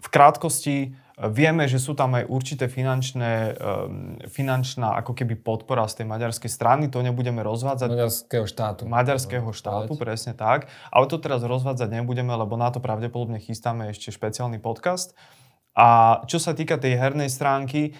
v 0.00 0.08
krátkosti 0.10 0.94
vieme, 1.28 1.68
že 1.68 1.76
sú 1.76 1.92
tam 1.92 2.16
aj 2.16 2.24
určité 2.32 2.64
finančné, 2.72 3.52
finančná 4.32 4.96
ako 5.04 5.12
keby 5.12 5.36
podpora 5.36 5.84
z 5.84 6.00
tej 6.00 6.06
maďarskej 6.08 6.48
strany, 6.48 6.88
to 6.88 7.04
nebudeme 7.04 7.44
rozvádzať. 7.44 7.88
Maďarského 7.92 8.46
štátu. 8.48 8.82
Maďarského 8.88 9.50
štátu, 9.52 9.92
presne 10.00 10.32
tak. 10.32 10.72
Ale 10.88 11.04
to 11.12 11.20
teraz 11.20 11.44
rozvádzať 11.44 11.92
nebudeme, 11.92 12.32
lebo 12.32 12.56
na 12.56 12.72
to 12.72 12.80
pravdepodobne 12.80 13.36
chystáme 13.36 13.92
ešte 13.92 14.08
špeciálny 14.08 14.56
podcast. 14.56 15.12
A 15.76 16.20
čo 16.24 16.40
sa 16.40 16.56
týka 16.56 16.80
tej 16.80 16.96
hernej 16.96 17.28
stránky, 17.28 17.92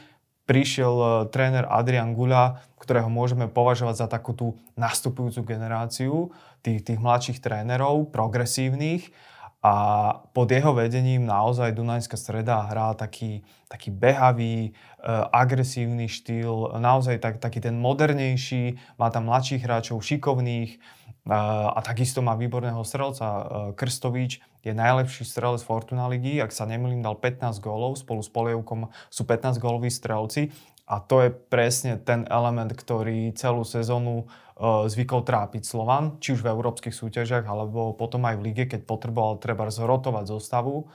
prišiel 0.49 0.95
e, 0.99 1.07
tréner 1.31 1.63
Adrian 1.71 2.17
Gula, 2.17 2.59
ktorého 2.83 3.07
môžeme 3.07 3.47
považovať 3.47 3.95
za 4.03 4.07
takú 4.11 4.35
tú 4.35 4.59
nastupujúcu 4.75 5.55
generáciu 5.55 6.35
tých, 6.67 6.83
tých 6.83 6.99
mladších 6.99 7.39
trénerov, 7.39 8.11
progresívnych 8.11 9.15
a 9.61 9.75
pod 10.33 10.49
jeho 10.49 10.73
vedením 10.73 11.29
naozaj 11.29 11.77
Dunajská 11.77 12.17
streda 12.17 12.65
hrá 12.65 12.97
taký, 12.97 13.45
taký 13.69 13.93
behavý, 13.93 14.57
e, 14.65 14.71
agresívny 15.37 16.09
štýl, 16.09 16.81
naozaj 16.81 17.21
tak, 17.21 17.45
taký 17.45 17.61
ten 17.61 17.77
modernejší, 17.77 18.81
má 18.97 19.13
tam 19.13 19.29
mladších 19.29 19.61
hráčov, 19.61 20.01
šikovných 20.01 20.71
e, 20.73 20.79
a 21.69 21.77
takisto 21.85 22.25
má 22.25 22.33
výborného 22.41 22.81
strelca. 22.89 23.27
E, 23.29 23.43
Krstovič 23.77 24.41
je 24.65 24.73
najlepší 24.73 25.29
strelec 25.29 25.61
Fortuna 25.61 26.09
ligy, 26.09 26.41
ak 26.41 26.57
sa 26.57 26.65
nemýlim, 26.65 27.05
dal 27.05 27.21
15 27.21 27.61
gólov, 27.61 28.01
spolu 28.01 28.25
s 28.25 28.33
Polievkom 28.33 28.89
sú 29.13 29.29
15 29.29 29.61
góloví 29.61 29.93
strelci 29.93 30.57
a 30.91 30.99
to 30.99 31.23
je 31.23 31.31
presne 31.31 32.03
ten 32.03 32.27
element, 32.27 32.75
ktorý 32.75 33.31
celú 33.39 33.63
sezónu 33.63 34.27
zvykol 34.61 35.25
trápiť 35.25 35.65
Slovan, 35.65 36.21
či 36.21 36.37
už 36.37 36.45
v 36.45 36.53
európskych 36.53 36.93
súťažiach, 36.93 37.49
alebo 37.49 37.97
potom 37.97 38.29
aj 38.29 38.37
v 38.37 38.45
lige, 38.53 38.65
keď 38.69 38.85
potreboval 38.85 39.41
treba 39.41 39.73
zrotovať 39.73 40.25
zostavu. 40.29 40.93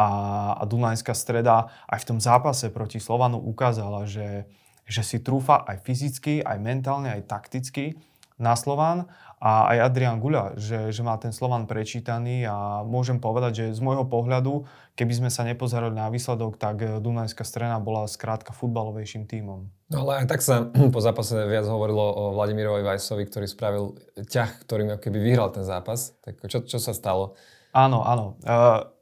A, 0.00 0.08
a 0.56 0.62
Dunajská 0.64 1.12
streda 1.12 1.68
aj 1.92 1.98
v 2.00 2.08
tom 2.08 2.18
zápase 2.18 2.72
proti 2.72 2.96
Slovanu 2.96 3.36
ukázala, 3.36 4.08
že, 4.08 4.48
že 4.88 5.04
si 5.04 5.20
trúfa 5.20 5.60
aj 5.68 5.84
fyzicky, 5.84 6.40
aj 6.40 6.56
mentálne, 6.56 7.12
aj 7.12 7.28
takticky 7.28 8.00
na 8.40 8.56
Slovan 8.56 9.04
a 9.42 9.74
aj 9.74 9.90
Adrian 9.90 10.22
Guľa, 10.22 10.54
že, 10.54 10.94
že 10.94 11.02
má 11.02 11.18
ten 11.18 11.34
Slovan 11.34 11.66
prečítaný 11.66 12.46
a 12.46 12.86
môžem 12.86 13.18
povedať, 13.18 13.58
že 13.58 13.74
z 13.74 13.80
môjho 13.82 14.06
pohľadu, 14.06 14.70
keby 14.94 15.18
sme 15.18 15.30
sa 15.34 15.42
nepozerali 15.42 15.90
na 15.90 16.06
výsledok, 16.14 16.54
tak 16.54 17.02
Dunajská 17.02 17.42
strana 17.42 17.82
bola 17.82 18.06
skrátka 18.06 18.54
futbalovejším 18.54 19.26
tímom. 19.26 19.66
No 19.90 20.06
ale 20.06 20.22
aj 20.22 20.26
tak 20.30 20.46
sa 20.46 20.70
po 20.94 21.00
zápase 21.02 21.34
viac 21.50 21.66
hovorilo 21.66 22.06
o 22.06 22.22
Vladimirovi 22.38 22.86
Vajsovi, 22.86 23.26
ktorý 23.26 23.50
spravil 23.50 23.98
ťah, 24.14 24.62
ktorým 24.62 24.94
keby 25.02 25.18
vyhral 25.18 25.50
ten 25.50 25.66
zápas. 25.66 26.14
Tak 26.22 26.46
čo, 26.46 26.62
čo 26.62 26.78
sa 26.78 26.94
stalo? 26.94 27.34
Áno, 27.74 28.06
áno. 28.06 28.38
Uh, 28.46 28.94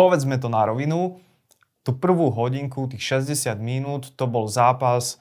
povedzme 0.00 0.40
to 0.40 0.48
na 0.48 0.64
rovinu. 0.64 1.20
Tú 1.84 1.92
prvú 1.92 2.32
hodinku, 2.32 2.88
tých 2.88 3.20
60 3.20 3.52
minút, 3.60 4.16
to 4.16 4.24
bol 4.24 4.48
zápas 4.48 5.20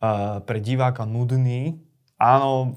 uh, 0.00 0.40
pre 0.48 0.64
diváka 0.64 1.04
nudný, 1.04 1.76
áno, 2.20 2.76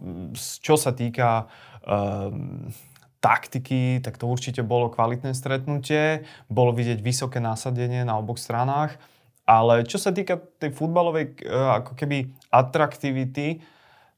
čo 0.63 0.79
sa 0.79 0.95
týka 0.95 1.51
um, 1.83 2.71
taktiky, 3.19 3.99
tak 3.99 4.15
to 4.15 4.27
určite 4.27 4.63
bolo 4.63 4.87
kvalitné 4.87 5.35
stretnutie, 5.35 6.23
bolo 6.47 6.71
vidieť 6.71 7.03
vysoké 7.03 7.43
nasadenie 7.43 8.07
na 8.07 8.15
oboch 8.15 8.39
stranách, 8.39 8.95
ale 9.43 9.83
čo 9.83 9.99
sa 9.99 10.15
týka 10.15 10.39
tej 10.57 10.71
futbalovej 10.71 11.43
uh, 11.43 11.83
ako 11.83 11.99
keby 11.99 12.31
atraktivity, 12.47 13.59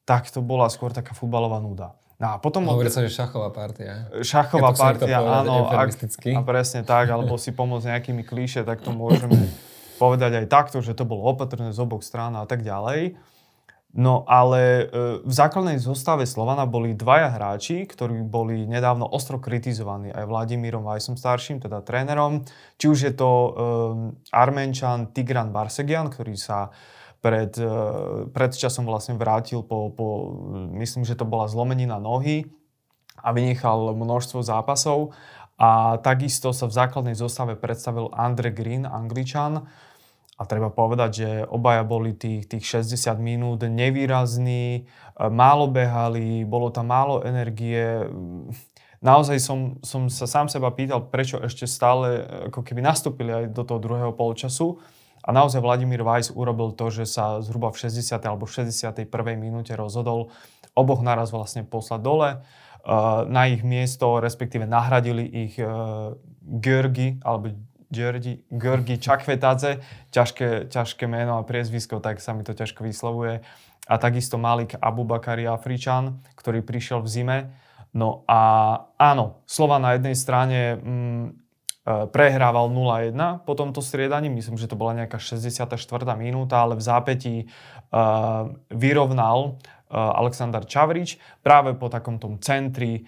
tak 0.05 0.29
to 0.29 0.45
bola 0.45 0.69
skôr 0.69 0.93
taká 0.93 1.17
futbalová 1.17 1.57
nuda. 1.57 1.97
No 2.15 2.31
a 2.31 2.35
potom... 2.39 2.63
Hovorí 2.63 2.87
sa, 2.87 3.03
že 3.03 3.11
šachová 3.11 3.51
partia. 3.51 4.07
Šachová 4.23 4.71
ja 4.71 4.77
partia, 4.77 5.17
áno. 5.19 5.67
Ak, 5.67 5.91
a 5.91 6.41
presne 6.47 6.87
tak, 6.87 7.11
alebo 7.11 7.35
si 7.35 7.51
pomôcť 7.51 7.91
nejakými 7.91 8.23
klíše, 8.23 8.63
tak 8.63 8.79
to 8.79 8.95
môžeme 8.95 9.51
povedať 9.99 10.39
aj 10.39 10.45
takto, 10.47 10.79
že 10.79 10.95
to 10.95 11.03
bolo 11.03 11.27
opatrné 11.27 11.75
z 11.75 11.79
oboch 11.83 11.99
strán 12.07 12.39
a 12.39 12.47
tak 12.47 12.63
ďalej. 12.63 13.19
No 13.95 14.27
ale 14.27 14.61
e, 14.61 14.83
v 15.23 15.33
základnej 15.33 15.79
zostave 15.79 16.27
Slovana 16.27 16.67
boli 16.67 16.91
dvaja 16.99 17.31
hráči, 17.31 17.87
ktorí 17.87 18.27
boli 18.27 18.67
nedávno 18.67 19.07
ostro 19.07 19.39
kritizovaní 19.39 20.11
aj 20.11 20.27
Vladimírom 20.27 20.83
Vajsom 20.83 21.15
starším, 21.15 21.63
teda 21.63 21.79
trénerom. 21.79 22.43
Či 22.75 22.85
už 22.91 22.99
je 23.07 23.13
to 23.15 23.29
um, 23.31 23.51
Armenčan 24.35 25.15
Tigran 25.15 25.55
Barsegian, 25.55 26.11
ktorý 26.11 26.35
sa 26.35 26.75
pred, 27.23 27.55
uh, 27.55 28.27
pred 28.35 28.51
časom 28.51 28.83
vlastne 28.83 29.15
vrátil 29.15 29.63
po, 29.63 29.87
po, 29.95 30.07
myslím, 30.75 31.07
že 31.07 31.15
to 31.15 31.23
bola 31.23 31.47
zlomenina 31.47 31.95
nohy 31.95 32.51
a 33.23 33.31
vynechal 33.31 33.95
množstvo 33.95 34.43
zápasov. 34.43 35.15
A 35.55 36.03
takisto 36.03 36.51
sa 36.51 36.67
v 36.67 36.75
základnej 36.75 37.15
zostave 37.15 37.55
predstavil 37.55 38.11
Andre 38.11 38.51
Green, 38.51 38.83
Angličan, 38.83 39.63
a 40.35 40.43
treba 40.43 40.67
povedať, 40.67 41.11
že 41.15 41.29
obaja 41.47 41.87
boli 41.87 42.11
tých, 42.11 42.51
tých 42.51 42.83
60 42.83 43.15
minút 43.23 43.63
nevýrazní, 43.63 44.83
e, 44.83 45.27
málo 45.31 45.71
behali, 45.71 46.43
bolo 46.43 46.67
tam 46.75 46.91
málo 46.91 47.23
energie. 47.23 48.03
Naozaj 48.99 49.37
som, 49.39 49.79
som 49.79 50.11
sa 50.11 50.27
sám 50.27 50.51
seba 50.51 50.75
pýtal, 50.75 51.07
prečo 51.07 51.39
ešte 51.39 51.63
stále 51.63 52.07
e, 52.19 52.21
ako 52.51 52.67
keby 52.67 52.83
nastúpili 52.83 53.31
aj 53.31 53.55
do 53.55 53.63
toho 53.63 53.79
druhého 53.79 54.11
polčasu. 54.11 54.75
A 55.25 55.31
naozaj 55.31 55.63
Vladimír 55.63 56.03
Weiss 56.03 56.29
urobil 56.35 56.75
to, 56.75 56.91
že 56.91 57.07
sa 57.07 57.39
zhruba 57.39 57.71
v 57.71 57.87
60. 57.87 58.19
alebo 58.27 58.45
61. 58.45 59.07
minúte 59.39 59.73
rozhodol 59.73 60.29
oboch 60.75 60.99
naraz 61.01 61.31
vlastne 61.31 61.63
poslať 61.65 61.99
dole. 62.03 62.29
Uh, 62.85 63.25
na 63.25 63.49
ich 63.49 63.65
miesto, 63.65 64.21
respektíve 64.21 64.69
nahradili 64.69 65.25
ich 65.25 65.57
uh, 65.57 66.13
alebo 67.25 67.57
Georgi, 67.95 68.43
Georgi 68.51 68.99
Čakvetadze, 68.99 69.79
ťažké, 70.11 70.67
ťažké 70.67 71.07
meno 71.07 71.39
a 71.39 71.47
priezvisko, 71.47 72.03
tak 72.03 72.19
sa 72.19 72.35
mi 72.35 72.43
to 72.43 72.51
ťažko 72.51 72.83
vyslovuje. 72.83 73.39
A 73.87 73.95
takisto 73.95 74.35
Malik 74.35 74.75
Abubakari 74.75 75.47
Afričan, 75.47 76.19
ktorý 76.35 76.59
prišiel 76.59 76.99
v 76.99 77.07
zime. 77.07 77.37
No 77.95 78.27
a 78.27 78.41
áno, 78.99 79.39
Slova 79.47 79.79
na 79.79 79.95
jednej 79.95 80.19
strane 80.19 80.75
mm, 80.75 81.23
e, 81.23 81.29
prehrával 82.11 82.67
0-1 82.67 83.47
po 83.47 83.55
tomto 83.55 83.79
striedaní, 83.79 84.27
myslím, 84.27 84.59
že 84.59 84.67
to 84.67 84.75
bola 84.75 85.05
nejaká 85.05 85.15
64. 85.15 85.79
minúta, 86.19 86.59
ale 86.59 86.75
v 86.75 86.83
zápätí 86.83 87.35
uh, 87.95 88.51
vyrovnal 88.67 89.63
Aleksandar 89.91 90.65
Čavrič 90.65 91.21
práve 91.45 91.77
po 91.77 91.93
takom 91.93 92.17
tom 92.17 92.41
centri 92.41 93.05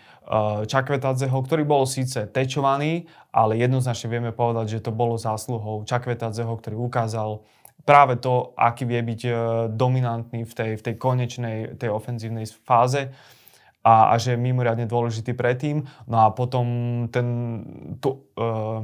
Čakvetadzeho, 0.68 1.34
ktorý 1.34 1.66
bol 1.66 1.90
síce 1.90 2.30
tečovaný, 2.30 3.10
ale 3.34 3.58
jednoznačne 3.58 4.14
vieme 4.14 4.32
povedať, 4.36 4.78
že 4.78 4.84
to 4.86 4.92
bolo 4.94 5.18
zásluhou 5.18 5.88
Čakvetadzeho, 5.90 6.54
ktorý 6.54 6.78
ukázal 6.78 7.42
práve 7.88 8.20
to, 8.20 8.52
aký 8.60 8.84
vie 8.84 9.00
byť 9.00 9.22
e, 9.24 9.32
dominantný 9.72 10.44
v 10.44 10.54
tej, 10.54 10.72
v 10.76 10.82
tej 10.84 10.96
konečnej, 11.00 11.58
tej 11.80 11.88
ofenzívnej 11.88 12.44
fáze 12.68 13.08
a, 13.80 14.12
a 14.12 14.14
že 14.20 14.36
je 14.36 14.44
mimoriadne 14.44 14.84
dôležitý 14.84 15.32
predtým. 15.32 15.88
No 16.12 16.28
a 16.28 16.36
potom 16.36 16.68
ten, 17.08 17.28
to, 18.04 18.28
uh, 18.36 18.84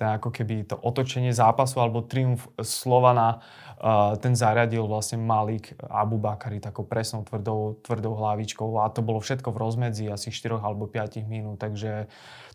ten 0.00 0.16
ako 0.16 0.32
keby 0.32 0.64
to 0.64 0.80
otočenie 0.80 1.36
zápasu 1.36 1.84
alebo 1.84 2.00
triumf 2.08 2.48
Slovana 2.64 3.44
Uh, 3.80 4.12
ten 4.20 4.36
zariadil 4.36 4.84
vlastne 4.84 5.16
Malik 5.16 5.72
Abu 5.88 6.20
Bakari 6.20 6.60
takou 6.60 6.84
presnou 6.84 7.24
tvrdou, 7.24 7.80
tvrdou 7.80 8.12
hlavičkou. 8.12 8.76
A 8.76 8.92
to 8.92 9.00
bolo 9.00 9.24
všetko 9.24 9.56
v 9.56 9.56
rozmedzi 9.56 10.04
asi 10.12 10.28
4 10.28 10.60
alebo 10.60 10.84
5 10.84 11.24
minút, 11.24 11.56
takže 11.64 12.04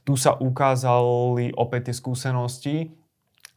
tu 0.06 0.14
sa 0.22 0.38
ukázali 0.38 1.50
opäť 1.58 1.90
tie 1.90 1.96
skúsenosti. 1.98 2.94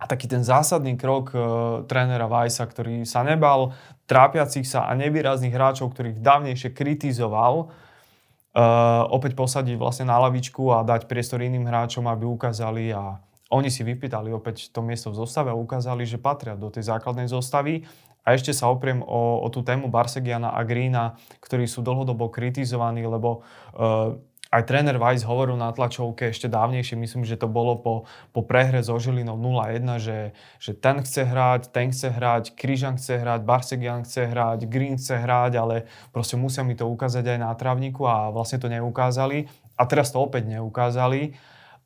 A 0.00 0.08
taký 0.08 0.32
ten 0.32 0.40
zásadný 0.40 0.96
krok 0.96 1.36
uh, 1.36 1.84
trénera 1.84 2.24
Vajsa, 2.24 2.64
ktorý 2.64 3.04
sa 3.04 3.20
nebal 3.20 3.76
trápiacich 4.08 4.64
sa 4.64 4.88
a 4.88 4.96
nevýrazných 4.96 5.52
hráčov, 5.52 5.92
ktorých 5.92 6.24
dávnejšie 6.24 6.72
kritizoval, 6.72 7.68
uh, 7.68 9.04
opäť 9.12 9.36
posadiť 9.36 9.76
vlastne 9.76 10.08
na 10.08 10.16
lavičku 10.16 10.72
a 10.72 10.88
dať 10.88 11.04
priestor 11.04 11.44
iným 11.44 11.68
hráčom, 11.68 12.08
aby 12.08 12.24
ukázali 12.24 12.96
a 12.96 13.27
oni 13.48 13.72
si 13.72 13.80
vypýtali 13.80 14.28
opäť 14.28 14.68
to 14.68 14.84
miesto 14.84 15.08
v 15.08 15.24
zostave 15.24 15.48
a 15.48 15.56
ukázali, 15.56 16.04
že 16.04 16.20
patria 16.20 16.52
do 16.52 16.68
tej 16.68 16.84
základnej 16.84 17.32
zostavy. 17.32 17.88
A 18.28 18.36
ešte 18.36 18.52
sa 18.52 18.68
opriem 18.68 19.00
o, 19.00 19.40
o 19.40 19.48
tú 19.48 19.64
tému 19.64 19.88
Barsegiana 19.88 20.52
a 20.52 20.60
Greena, 20.60 21.16
ktorí 21.40 21.64
sú 21.64 21.80
dlhodobo 21.80 22.28
kritizovaní, 22.28 23.00
lebo 23.08 23.40
uh, 23.72 24.20
aj 24.48 24.64
tréner 24.64 24.96
Weiss 24.96 25.28
hovoril 25.28 25.60
na 25.60 25.68
tlačovke 25.72 26.32
ešte 26.32 26.48
dávnejšie, 26.48 26.96
myslím, 26.96 27.24
že 27.28 27.36
to 27.36 27.48
bolo 27.48 27.76
po, 27.80 27.94
po 28.32 28.40
prehre 28.44 28.80
so 28.80 28.96
Žilinou 28.96 29.36
0-1, 29.36 29.84
že, 30.00 30.18
že 30.56 30.72
ten 30.72 31.04
chce 31.04 31.28
hrať, 31.28 31.68
ten 31.68 31.92
chce 31.92 32.08
hrať, 32.08 32.44
Kryžan 32.56 32.96
chce 32.96 33.20
hrať, 33.20 33.44
Barsegian 33.44 34.08
chce 34.08 34.28
hrať, 34.32 34.64
Green 34.64 34.96
chce 34.96 35.20
hrať, 35.20 35.52
ale 35.60 35.76
proste 36.16 36.40
musia 36.40 36.64
mi 36.64 36.72
to 36.72 36.88
ukázať 36.88 37.28
aj 37.28 37.38
na 37.44 37.52
trávniku 37.52 38.08
a 38.08 38.32
vlastne 38.32 38.56
to 38.56 38.72
neukázali. 38.72 39.48
A 39.76 39.84
teraz 39.84 40.16
to 40.16 40.20
opäť 40.24 40.48
neukázali. 40.48 41.36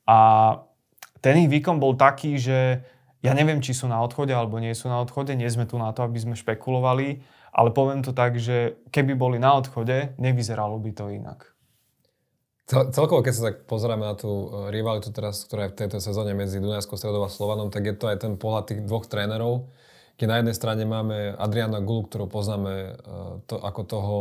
A 0.06 0.18
ten 1.22 1.46
ich 1.46 1.50
výkon 1.50 1.78
bol 1.78 1.94
taký, 1.94 2.36
že 2.36 2.82
ja 3.22 3.32
neviem, 3.32 3.62
či 3.62 3.72
sú 3.72 3.86
na 3.86 4.02
odchode 4.02 4.34
alebo 4.34 4.58
nie 4.58 4.74
sú 4.74 4.90
na 4.90 4.98
odchode, 4.98 5.38
nie 5.38 5.46
sme 5.46 5.64
tu 5.64 5.78
na 5.78 5.94
to, 5.94 6.02
aby 6.02 6.18
sme 6.18 6.34
špekulovali, 6.34 7.22
ale 7.54 7.68
poviem 7.70 8.02
to 8.02 8.10
tak, 8.10 8.36
že 8.42 8.82
keby 8.90 9.14
boli 9.14 9.38
na 9.38 9.54
odchode, 9.54 10.18
nevyzeralo 10.18 10.76
by 10.82 10.90
to 10.90 11.06
inak. 11.14 11.52
Celkovo, 12.72 13.20
keď 13.20 13.32
sa 13.36 13.42
tak 13.52 13.68
pozeráme 13.68 14.06
na 14.06 14.16
tú 14.16 14.48
e, 14.48 14.72
rivalitu 14.72 15.12
teraz, 15.12 15.44
ktorá 15.44 15.68
je 15.68 15.72
v 15.76 15.78
tejto 15.84 15.98
sezóne 16.00 16.32
medzi 16.32 16.56
Dunajskou 16.56 16.96
stredou 16.96 17.20
a 17.26 17.28
Slovanom, 17.28 17.68
tak 17.68 17.84
je 17.84 17.94
to 17.94 18.08
aj 18.08 18.24
ten 18.24 18.40
pohľad 18.40 18.64
tých 18.70 18.80
dvoch 18.86 19.04
trénerov, 19.04 19.68
keď 20.16 20.26
na 20.30 20.36
jednej 20.40 20.56
strane 20.56 20.82
máme 20.88 21.36
Adriana 21.36 21.84
Gulu, 21.84 22.08
ktorú 22.08 22.32
poznáme 22.32 22.72
e, 22.72 22.92
to, 23.44 23.60
ako 23.60 23.82
toho, 23.84 24.16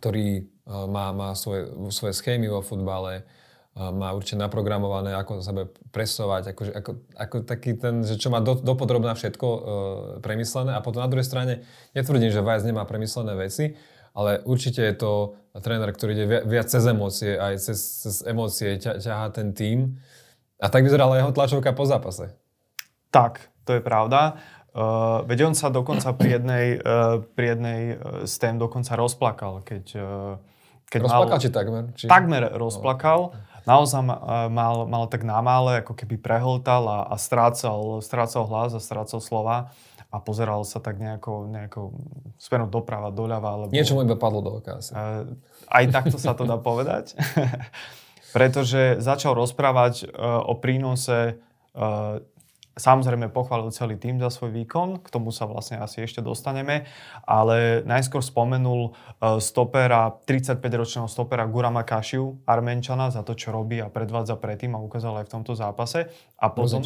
ktorý 0.00 0.28
e, 0.40 0.42
má, 0.66 1.14
má 1.14 1.30
svoje, 1.38 1.70
svoje 1.94 2.18
schémy 2.18 2.50
vo 2.50 2.58
futbale, 2.58 3.22
má 3.74 4.14
určite 4.14 4.38
naprogramované, 4.38 5.18
ako 5.18 5.42
sa 5.42 5.50
sebe 5.50 5.66
presovať, 5.90 6.54
ako, 6.54 6.62
ako, 6.78 6.90
ako 7.18 7.36
taký 7.42 7.74
ten, 7.74 8.06
že 8.06 8.14
čo 8.14 8.30
má 8.30 8.38
do, 8.38 8.54
dopodrobná 8.54 9.18
všetko 9.18 9.46
e, 9.50 9.60
premyslené 10.22 10.78
a 10.78 10.80
potom 10.80 11.02
na 11.02 11.10
druhej 11.10 11.26
strane 11.26 11.66
netvrdím, 11.90 12.30
že 12.30 12.38
Vajs 12.38 12.62
nemá 12.62 12.86
premyslené 12.86 13.34
veci, 13.34 13.74
ale 14.14 14.38
určite 14.46 14.78
je 14.78 14.94
to 14.94 15.12
tréner, 15.58 15.90
ktorý 15.90 16.10
ide 16.14 16.26
viac, 16.46 16.70
cez 16.70 16.86
emócie, 16.86 17.34
aj 17.34 17.58
cez, 17.58 17.78
cez 18.06 18.14
emócie 18.22 18.78
ťa, 18.78 19.02
ťahá 19.02 19.26
ten 19.34 19.50
tým. 19.50 19.98
A 20.62 20.70
tak 20.70 20.86
vyzerala 20.86 21.18
jeho 21.18 21.34
tlačovka 21.34 21.74
po 21.74 21.82
zápase. 21.82 22.30
Tak, 23.10 23.50
to 23.66 23.74
je 23.74 23.82
pravda. 23.82 24.38
Uh, 24.70 25.26
veď 25.26 25.50
on 25.50 25.54
sa 25.58 25.70
dokonca 25.70 26.14
pri 26.14 26.38
jednej, 26.38 26.78
uh, 26.78 27.22
pri 27.34 27.58
jednej 27.58 27.80
uh, 27.94 28.22
z 28.26 28.34
tém 28.38 28.54
dokonca 28.54 28.94
rozplakal, 28.94 29.66
keď... 29.66 29.84
Uh, 29.98 30.34
keď 30.90 31.00
rozplakal 31.10 31.38
mal, 31.38 31.42
či 31.42 31.50
takmer? 31.50 31.84
Či... 31.98 32.04
Takmer 32.06 32.42
rozplakal. 32.54 33.34
No 33.34 33.53
naozaj 33.64 34.00
mal, 34.48 34.88
mal 34.88 35.04
tak 35.08 35.24
námále, 35.24 35.84
ako 35.84 35.96
keby 35.96 36.20
prehltal 36.20 36.84
a, 36.88 36.98
a 37.08 37.16
strácal, 37.16 38.00
strácal 38.04 38.44
hlas 38.48 38.72
a 38.76 38.80
strácal 38.80 39.20
slova 39.20 39.72
a 40.14 40.16
pozeral 40.22 40.62
sa 40.62 40.78
tak 40.78 41.02
nejako, 41.02 41.50
nejako 41.50 41.80
smerom 42.38 42.70
doprava, 42.70 43.10
doľava. 43.10 43.66
Lebo, 43.66 43.74
Niečo 43.74 43.98
mu 43.98 44.06
iba 44.06 44.14
padlo 44.14 44.38
do 44.38 44.62
oka 44.62 44.78
asi. 44.78 44.94
Aj 45.66 45.84
takto 45.90 46.22
sa 46.22 46.38
to 46.38 46.46
dá 46.46 46.54
povedať. 46.54 47.18
Pretože 48.36 49.02
začal 49.02 49.34
rozprávať 49.34 50.06
uh, 50.06 50.42
o 50.46 50.54
prínose 50.58 51.38
Samozrejme 52.74 53.30
pochválil 53.30 53.70
celý 53.70 53.94
tým 53.94 54.18
za 54.18 54.34
svoj 54.34 54.50
výkon, 54.50 54.98
k 54.98 55.08
tomu 55.08 55.30
sa 55.30 55.46
vlastne 55.46 55.78
asi 55.78 56.02
ešte 56.02 56.18
dostaneme, 56.18 56.90
ale 57.22 57.86
najskôr 57.86 58.18
spomenul 58.18 58.90
e, 58.90 59.38
stopera, 59.38 60.10
35-ročného 60.26 61.06
stopera 61.06 61.46
Gurama 61.46 61.86
Kašiu, 61.86 62.42
Armenčana, 62.42 63.14
za 63.14 63.22
to, 63.22 63.38
čo 63.38 63.54
robí 63.54 63.78
a 63.78 63.86
predvádza 63.86 64.34
predtým 64.34 64.74
a 64.74 64.82
ukázal 64.82 65.22
aj 65.22 65.30
v 65.30 65.32
tomto 65.38 65.54
zápase. 65.54 66.10
A 66.34 66.50
potom... 66.50 66.82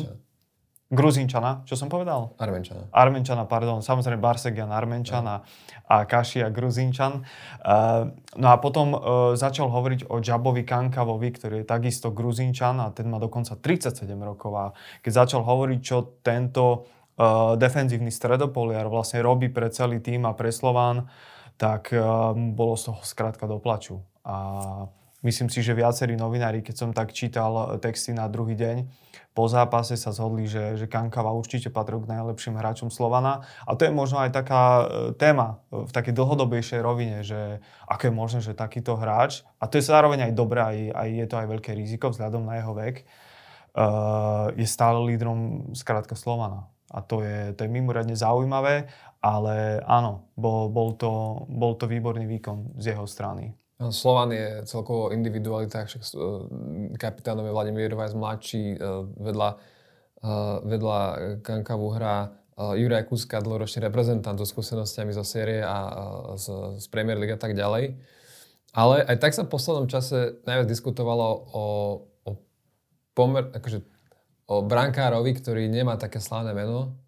Gruzinčana. 0.89 1.69
Čo 1.69 1.77
som 1.77 1.93
povedal? 1.93 2.33
Armenčana. 2.41 2.89
Armenčana, 2.97 3.45
pardon. 3.45 3.85
Samozrejme 3.85 4.17
Barsegian 4.25 4.73
Armenčan 4.73 5.21
a, 5.29 5.45
a 5.85 6.09
Kašia 6.09 6.49
Gruzínčan. 6.49 7.29
Uh, 7.61 8.09
no 8.41 8.49
a 8.49 8.57
potom 8.57 8.97
uh, 8.97 9.01
začal 9.37 9.69
hovoriť 9.69 10.09
o 10.09 10.17
Džabovi 10.17 10.65
Kankavovi, 10.65 11.29
ktorý 11.29 11.55
je 11.61 11.67
takisto 11.69 12.09
Gruzínčan 12.09 12.81
a 12.81 12.89
ten 12.89 13.05
má 13.05 13.21
dokonca 13.21 13.61
37 13.61 14.09
rokov. 14.17 14.53
A 14.57 14.65
keď 15.05 15.29
začal 15.29 15.45
hovoriť, 15.45 15.81
čo 15.85 16.25
tento 16.25 16.65
uh, 17.21 17.53
defenzívny 17.61 18.09
stredopoliar 18.09 18.89
vlastne 18.89 19.21
robí 19.21 19.53
pre 19.53 19.69
celý 19.69 20.01
tým 20.01 20.25
a 20.25 20.33
pre 20.33 20.49
Slován, 20.49 21.05
tak 21.61 21.93
uh, 21.93 22.33
bolo 22.33 22.81
z 22.81 22.89
toho 22.89 23.05
skrátka 23.05 23.45
do 23.45 23.61
plaču. 23.61 24.01
A 24.25 24.89
myslím 25.21 25.53
si, 25.53 25.61
že 25.61 25.77
viacerí 25.77 26.17
novinári, 26.17 26.65
keď 26.65 26.75
som 26.81 26.91
tak 26.97 27.13
čítal 27.13 27.77
texty 27.77 28.17
na 28.17 28.25
druhý 28.25 28.57
deň, 28.57 28.89
po 29.39 29.47
zápase 29.47 29.95
sa 29.95 30.11
zhodli, 30.11 30.51
že, 30.51 30.75
že 30.75 30.91
Kankava 30.91 31.31
určite 31.31 31.71
patrí 31.71 31.95
k 31.95 32.11
najlepším 32.11 32.59
hráčom 32.59 32.91
Slovana. 32.91 33.47
A 33.63 33.79
to 33.79 33.87
je 33.87 33.95
možno 33.95 34.19
aj 34.19 34.35
taká 34.35 34.63
e, 34.83 34.85
téma 35.15 35.63
v 35.71 35.87
takej 35.95 36.11
dlhodobejšej 36.11 36.83
rovine, 36.83 37.23
že 37.23 37.63
ako 37.87 38.11
je 38.11 38.13
možné, 38.19 38.39
že 38.43 38.59
takýto 38.59 38.99
hráč, 38.99 39.47
a 39.63 39.71
to 39.71 39.79
je 39.79 39.87
zároveň 39.87 40.27
aj 40.27 40.33
dobré, 40.35 40.59
aj, 40.59 40.79
aj 40.91 41.09
je 41.15 41.27
to 41.31 41.37
aj 41.39 41.47
veľké 41.55 41.71
riziko 41.79 42.11
vzhľadom 42.11 42.51
na 42.51 42.59
jeho 42.59 42.75
vek, 42.75 43.07
uh, 43.79 44.51
je 44.59 44.67
stále 44.67 44.99
lídrom 45.07 45.71
skrátka 45.79 46.19
Slovana. 46.19 46.67
A 46.91 46.99
to 46.99 47.23
je, 47.23 47.55
to 47.55 47.63
je 47.63 47.71
mimoriadne 47.71 48.19
zaujímavé, 48.19 48.91
ale 49.23 49.79
áno, 49.87 50.35
bol, 50.35 50.67
bol, 50.67 50.99
to, 50.99 51.45
bol 51.47 51.79
to 51.79 51.87
výborný 51.87 52.27
výkon 52.27 52.75
z 52.81 52.97
jeho 52.97 53.07
strany. 53.07 53.55
Slovan 53.79 54.35
je 54.35 54.67
celkovo 54.67 55.15
individualita, 55.15 55.87
však 55.87 56.03
e, 56.03 56.09
kapitánovi 56.99 57.51
Vladimír 57.55 57.95
Vajs 57.95 58.15
mladší, 58.19 58.75
e, 58.75 58.79
vedľa, 59.23 59.49
e, 60.19 60.29
vedľa 60.67 60.99
Kankavu 61.47 61.89
hrá 61.95 62.35
Juraj 62.59 63.07
Kuska, 63.07 63.39
dlhoročný 63.39 63.87
reprezentant 63.87 64.35
so 64.35 64.43
skúsenostiami 64.43 65.15
zo 65.15 65.23
série 65.23 65.63
a 65.63 65.95
z, 66.35 66.75
z 66.83 66.87
Premier 66.91 67.15
League 67.15 67.31
a 67.31 67.39
tak 67.39 67.55
ďalej. 67.55 67.95
Ale 68.75 69.07
aj 69.07 69.17
tak 69.23 69.31
sa 69.31 69.47
v 69.47 69.55
poslednom 69.55 69.87
čase 69.87 70.43
najviac 70.43 70.67
diskutovalo 70.67 71.27
o, 71.55 71.65
o 72.27 72.31
pomer, 73.15 73.47
akože 73.55 73.79
o 74.51 74.67
brankárovi, 74.67 75.39
ktorý 75.39 75.71
nemá 75.71 75.95
také 75.95 76.19
slávne 76.19 76.51
meno, 76.51 76.99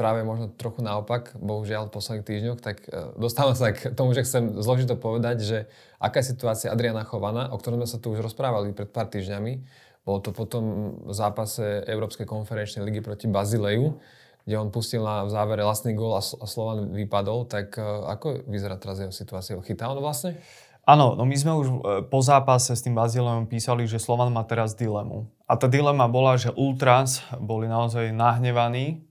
práve 0.00 0.24
možno 0.24 0.48
trochu 0.48 0.80
naopak, 0.80 1.36
bohužiaľ 1.36 1.92
v 1.92 1.94
posledných 2.00 2.24
týždňoch, 2.24 2.58
tak 2.64 2.88
e, 2.88 3.12
dostávam 3.20 3.52
sa 3.52 3.76
k 3.76 3.92
tomu, 3.92 4.16
že 4.16 4.24
chcem 4.24 4.56
zložito 4.56 4.96
povedať, 4.96 5.44
že 5.44 5.58
aká 6.00 6.24
je 6.24 6.32
situácia 6.32 6.72
Adriana 6.72 7.04
Chovana, 7.04 7.52
o 7.52 7.60
ktorom 7.60 7.84
sme 7.84 7.88
sa 7.92 8.00
tu 8.00 8.08
už 8.16 8.24
rozprávali 8.24 8.72
pred 8.72 8.88
pár 8.88 9.12
týždňami. 9.12 9.60
Bolo 10.08 10.24
to 10.24 10.32
potom 10.32 10.96
v 11.04 11.12
zápase 11.12 11.84
Európskej 11.84 12.24
konferenčnej 12.24 12.80
ligy 12.80 13.04
proti 13.04 13.28
Bazileju, 13.28 14.00
kde 14.48 14.56
on 14.56 14.72
pustil 14.72 15.04
na 15.04 15.28
v 15.28 15.36
závere 15.36 15.60
vlastný 15.60 15.92
gól 15.92 16.16
a 16.16 16.24
Slovan 16.24 16.96
vypadol. 16.96 17.44
Tak 17.44 17.76
e, 17.76 17.84
ako 18.08 18.48
vyzerá 18.48 18.80
teraz 18.80 19.04
jeho 19.04 19.12
situácia? 19.12 19.60
Chytá 19.60 19.92
on 19.92 20.00
vlastne? 20.00 20.40
Áno, 20.88 21.12
no 21.12 21.28
my 21.28 21.36
sme 21.36 21.52
už 21.52 21.66
e, 21.68 21.74
po 22.08 22.24
zápase 22.24 22.72
s 22.72 22.80
tým 22.80 22.96
Bazilejom 22.96 23.52
písali, 23.52 23.84
že 23.84 24.00
Slovan 24.00 24.32
má 24.32 24.48
teraz 24.48 24.72
dilemu. 24.72 25.28
A 25.44 25.60
tá 25.60 25.68
dilema 25.68 26.08
bola, 26.08 26.40
že 26.40 26.48
Ultras 26.56 27.20
boli 27.36 27.68
naozaj 27.68 28.16
nahnevaní 28.16 29.09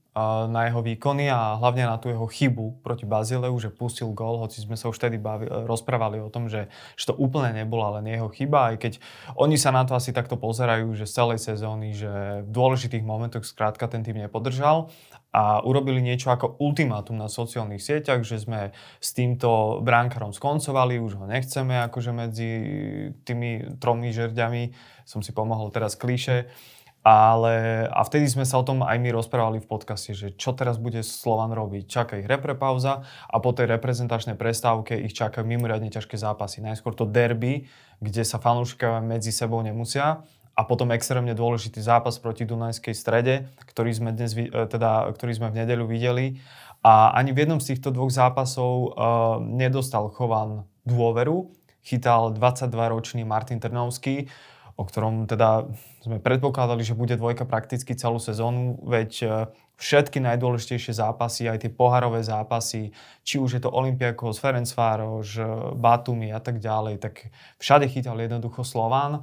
na 0.50 0.66
jeho 0.66 0.82
výkony 0.82 1.30
a 1.30 1.54
hlavne 1.54 1.86
na 1.86 1.94
tú 1.94 2.10
jeho 2.10 2.26
chybu 2.26 2.82
proti 2.82 3.06
Bazileu, 3.06 3.54
že 3.62 3.70
pustil 3.70 4.10
gól, 4.10 4.42
hoci 4.42 4.58
sme 4.58 4.74
sa 4.74 4.90
už 4.90 4.98
vtedy 4.98 5.22
bavi, 5.22 5.46
rozprávali 5.46 6.18
o 6.18 6.26
tom, 6.26 6.50
že, 6.50 6.66
že 6.98 7.10
to 7.10 7.14
úplne 7.14 7.54
nebola 7.54 8.02
len 8.02 8.10
jeho 8.10 8.26
chyba, 8.26 8.74
aj 8.74 8.76
keď 8.82 8.92
oni 9.38 9.54
sa 9.54 9.70
na 9.70 9.86
to 9.86 9.94
asi 9.94 10.10
takto 10.10 10.34
pozerajú, 10.34 10.90
že 10.98 11.06
z 11.06 11.14
celej 11.14 11.38
sezóny, 11.38 11.94
že 11.94 12.42
v 12.42 12.50
dôležitých 12.50 13.06
momentoch 13.06 13.46
skrátka 13.46 13.86
ten 13.86 14.02
tým 14.02 14.18
nepodržal 14.18 14.90
a 15.30 15.62
urobili 15.62 16.02
niečo 16.02 16.34
ako 16.34 16.58
ultimátum 16.58 17.14
na 17.14 17.30
sociálnych 17.30 17.78
sieťach, 17.78 18.26
že 18.26 18.42
sme 18.42 18.74
s 18.98 19.14
týmto 19.14 19.78
bránkarom 19.78 20.34
skoncovali, 20.34 20.98
už 20.98 21.22
ho 21.22 21.26
nechceme 21.30 21.86
akože 21.86 22.10
medzi 22.10 22.50
tými 23.22 23.78
tromi 23.78 24.10
žerďami, 24.10 24.74
som 25.06 25.22
si 25.22 25.30
pomohol 25.30 25.70
teraz 25.70 25.94
klíše, 25.94 26.50
ale 27.00 27.88
a 27.88 28.00
vtedy 28.04 28.28
sme 28.28 28.44
sa 28.44 28.60
o 28.60 28.66
tom 28.66 28.84
aj 28.84 29.00
my 29.00 29.08
rozprávali 29.08 29.64
v 29.64 29.70
podcaste, 29.70 30.12
že 30.12 30.36
čo 30.36 30.52
teraz 30.52 30.76
bude 30.76 31.00
Slovan 31.00 31.56
robiť. 31.56 31.88
Čaká 31.88 32.20
ich 32.20 32.28
reprepauza 32.28 33.08
a 33.24 33.36
po 33.40 33.56
tej 33.56 33.72
reprezentačnej 33.72 34.36
prestávke 34.36 35.00
ich 35.00 35.16
čakajú 35.16 35.48
mimoriadne 35.48 35.88
ťažké 35.88 36.20
zápasy. 36.20 36.60
Najskôr 36.60 36.92
to 36.92 37.08
derby, 37.08 37.64
kde 38.04 38.20
sa 38.20 38.36
fanúšikovia 38.36 39.00
medzi 39.00 39.32
sebou 39.32 39.64
nemusia 39.64 40.20
a 40.52 40.60
potom 40.68 40.92
extrémne 40.92 41.32
dôležitý 41.32 41.80
zápas 41.80 42.20
proti 42.20 42.44
Dunajskej 42.44 42.92
strede, 42.92 43.48
ktorý 43.64 43.96
sme, 43.96 44.10
dnes, 44.12 44.36
e, 44.36 44.52
teda, 44.52 45.08
ktorý 45.16 45.40
sme 45.40 45.48
v 45.48 45.64
nedeľu 45.64 45.88
videli. 45.88 46.36
A 46.84 47.16
ani 47.16 47.32
v 47.32 47.48
jednom 47.48 47.60
z 47.64 47.76
týchto 47.76 47.92
dvoch 47.92 48.08
zápasov 48.08 48.72
uh, 48.72 48.88
nedostal 49.36 50.08
Chovan 50.16 50.64
dôveru. 50.88 51.52
Chytal 51.84 52.32
22-ročný 52.32 53.20
Martin 53.28 53.60
Trnovský, 53.60 54.32
o 54.80 54.84
ktorom 54.88 55.28
teda 55.28 55.68
sme 56.00 56.16
predpokladali, 56.16 56.80
že 56.80 56.96
bude 56.96 57.20
dvojka 57.20 57.44
prakticky 57.44 57.92
celú 57.92 58.16
sezónu, 58.16 58.80
veď 58.80 59.10
e, 59.20 59.26
všetky 59.76 60.24
najdôležitejšie 60.24 60.96
zápasy, 60.96 61.52
aj 61.52 61.68
tie 61.68 61.70
poharové 61.70 62.24
zápasy, 62.24 62.96
či 63.20 63.36
už 63.36 63.60
je 63.60 63.62
to 63.62 63.68
Olympiakos, 63.68 64.40
Ferencvároš, 64.40 65.28
e, 65.36 65.44
Batumi 65.76 66.32
a 66.32 66.40
tak 66.40 66.64
ďalej, 66.64 66.96
tak 66.96 67.28
všade 67.60 67.92
chytal 67.92 68.16
jednoducho 68.16 68.64
Slován. 68.64 69.20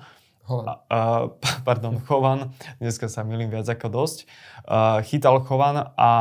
Chovan. 0.48 0.80
Uh, 0.88 1.36
pardon, 1.68 2.00
Chovan. 2.08 2.56
Dneska 2.80 3.12
sa 3.12 3.28
milím 3.28 3.52
viac 3.52 3.68
ako 3.68 3.92
dosť. 3.92 4.30
Uh, 4.64 5.04
chytal 5.04 5.44
Chovan 5.44 5.92
a 5.98 6.12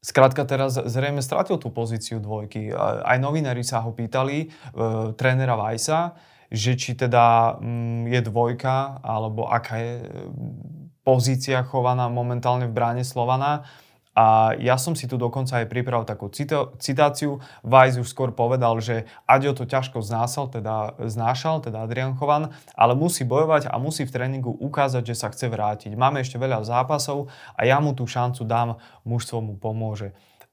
Skrátka 0.00 0.48
teraz 0.48 0.80
zrejme 0.80 1.20
stratil 1.20 1.60
tú 1.60 1.68
pozíciu 1.68 2.24
dvojky. 2.24 2.72
Aj 3.04 3.20
novinári 3.20 3.60
sa 3.60 3.84
ho 3.84 3.92
pýtali, 3.92 4.48
uh, 4.48 5.12
trénera 5.12 5.60
Vajsa, 5.60 6.16
že 6.50 6.74
či 6.74 6.98
teda 6.98 7.56
mm, 7.62 8.10
je 8.10 8.20
dvojka, 8.26 9.00
alebo 9.06 9.46
aká 9.46 9.78
je 9.78 9.94
mm, 10.02 11.06
pozícia 11.06 11.62
chovaná 11.62 12.10
momentálne 12.10 12.66
v 12.66 12.74
bráne 12.74 13.04
Slovana. 13.06 13.64
A 14.10 14.58
ja 14.58 14.74
som 14.74 14.98
si 14.98 15.06
tu 15.06 15.14
dokonca 15.14 15.62
aj 15.62 15.70
pripravil 15.70 16.02
takú 16.02 16.26
cito, 16.34 16.74
citáciu. 16.82 17.38
Vajs 17.62 18.02
už 18.02 18.10
skôr 18.10 18.34
povedal, 18.34 18.76
že 18.82 19.06
Aďo 19.24 19.54
to 19.54 19.64
ťažko 19.70 20.02
znásal, 20.02 20.50
teda, 20.50 20.98
znášal, 20.98 21.62
teda 21.62 21.86
Adrian 21.86 22.18
Chovan, 22.18 22.50
ale 22.74 22.98
musí 22.98 23.22
bojovať 23.22 23.70
a 23.70 23.78
musí 23.78 24.02
v 24.02 24.12
tréningu 24.12 24.50
ukázať, 24.50 25.14
že 25.14 25.14
sa 25.14 25.30
chce 25.30 25.46
vrátiť. 25.46 25.94
Máme 25.94 26.20
ešte 26.26 26.42
veľa 26.42 26.66
zápasov 26.66 27.30
a 27.54 27.62
ja 27.62 27.78
mu 27.78 27.94
tú 27.94 28.04
šancu 28.04 28.42
dám, 28.42 28.82
mužstvo 29.06 29.38
mu 29.38 29.54
pomôže. 29.54 30.10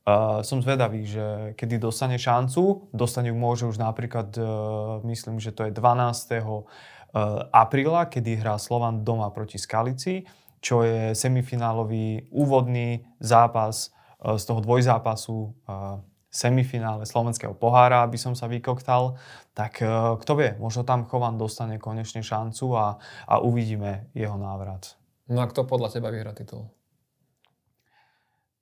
Uh, 0.08 0.40
som 0.40 0.64
zvedavý, 0.64 1.04
že 1.04 1.52
kedy 1.60 1.84
dostane 1.84 2.16
šancu, 2.16 2.88
dostane 2.96 3.28
ju 3.28 3.36
môže 3.36 3.68
už 3.68 3.76
napríklad, 3.76 4.32
uh, 4.40 5.04
myslím, 5.04 5.36
že 5.44 5.52
to 5.52 5.68
je 5.68 5.76
12. 5.76 6.48
Uh, 6.48 6.64
apríla, 7.52 8.08
kedy 8.08 8.40
hrá 8.40 8.56
Slovan 8.56 9.04
doma 9.04 9.28
proti 9.36 9.60
Skalici, 9.60 10.24
čo 10.64 10.88
je 10.88 11.12
semifinálový 11.12 12.24
úvodný 12.32 13.04
zápas 13.20 13.92
uh, 14.24 14.40
z 14.40 14.48
toho 14.48 14.64
dvojzápasu 14.64 15.52
uh, 15.68 16.00
semifinále 16.32 17.04
slovenského 17.04 17.52
pohára, 17.52 18.08
aby 18.08 18.16
som 18.16 18.32
sa 18.32 18.48
vykoktal, 18.48 19.20
tak 19.52 19.84
uh, 19.84 20.16
kto 20.24 20.40
vie, 20.40 20.56
možno 20.56 20.88
tam 20.88 21.04
Chovan 21.04 21.36
dostane 21.36 21.84
konečne 21.84 22.24
šancu 22.24 22.80
a, 22.80 22.96
a 23.28 23.44
uvidíme 23.44 24.08
jeho 24.16 24.40
návrat. 24.40 24.96
No 25.28 25.44
a 25.44 25.52
kto 25.52 25.68
podľa 25.68 26.00
teba 26.00 26.08
vyhrá 26.16 26.32
titul? 26.32 26.72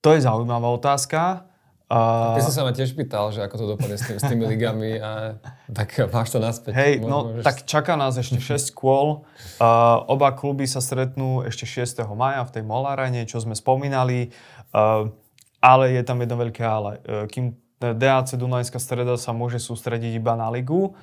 To 0.06 0.14
je 0.14 0.22
zaujímavá 0.22 0.70
otázka. 0.70 1.50
Uh, 1.86 2.38
Ty 2.38 2.46
si 2.46 2.54
sa 2.54 2.66
ma 2.66 2.74
tiež 2.74 2.94
pýtal, 2.98 3.30
že 3.30 3.46
ako 3.46 3.56
to 3.62 3.66
dopadne 3.78 3.98
s, 3.98 4.06
tým, 4.06 4.18
s 4.18 4.24
tými 4.26 4.46
ligami 4.50 4.98
a 4.98 5.38
tak 5.70 5.98
máš 6.10 6.34
to 6.34 6.42
naspäť. 6.42 6.74
Hej, 6.74 6.94
no 7.02 7.30
môžeš... 7.30 7.46
tak 7.46 7.58
čaká 7.66 7.94
nás 7.94 8.18
ešte 8.18 8.42
6 8.42 8.74
kôl. 8.74 9.26
Uh, 9.62 10.02
oba 10.10 10.34
kluby 10.34 10.66
sa 10.66 10.82
stretnú 10.82 11.46
ešte 11.46 11.66
6. 11.66 12.06
maja 12.18 12.42
v 12.46 12.54
tej 12.58 12.64
Molárene, 12.66 13.26
čo 13.30 13.38
sme 13.38 13.54
spomínali. 13.54 14.34
Uh, 14.74 15.14
ale 15.62 15.94
je 15.94 16.02
tam 16.02 16.22
jedno 16.22 16.38
veľké 16.42 16.62
ale. 16.66 17.02
Uh, 17.06 17.26
kým 17.30 17.54
DAC 17.82 18.34
Dunajská 18.34 18.82
streda 18.82 19.14
sa 19.18 19.34
môže 19.34 19.62
sústrediť 19.62 20.18
iba 20.18 20.34
na 20.34 20.50
ligu 20.50 20.98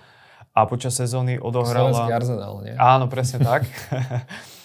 a 0.51 0.67
počas 0.67 0.99
sezóny 0.99 1.39
odohrala... 1.39 1.95
Slovenský 1.95 2.11
Arsenal, 2.11 2.55
nie? 2.67 2.75
Áno, 2.75 3.07
presne 3.07 3.39
tak. 3.39 3.67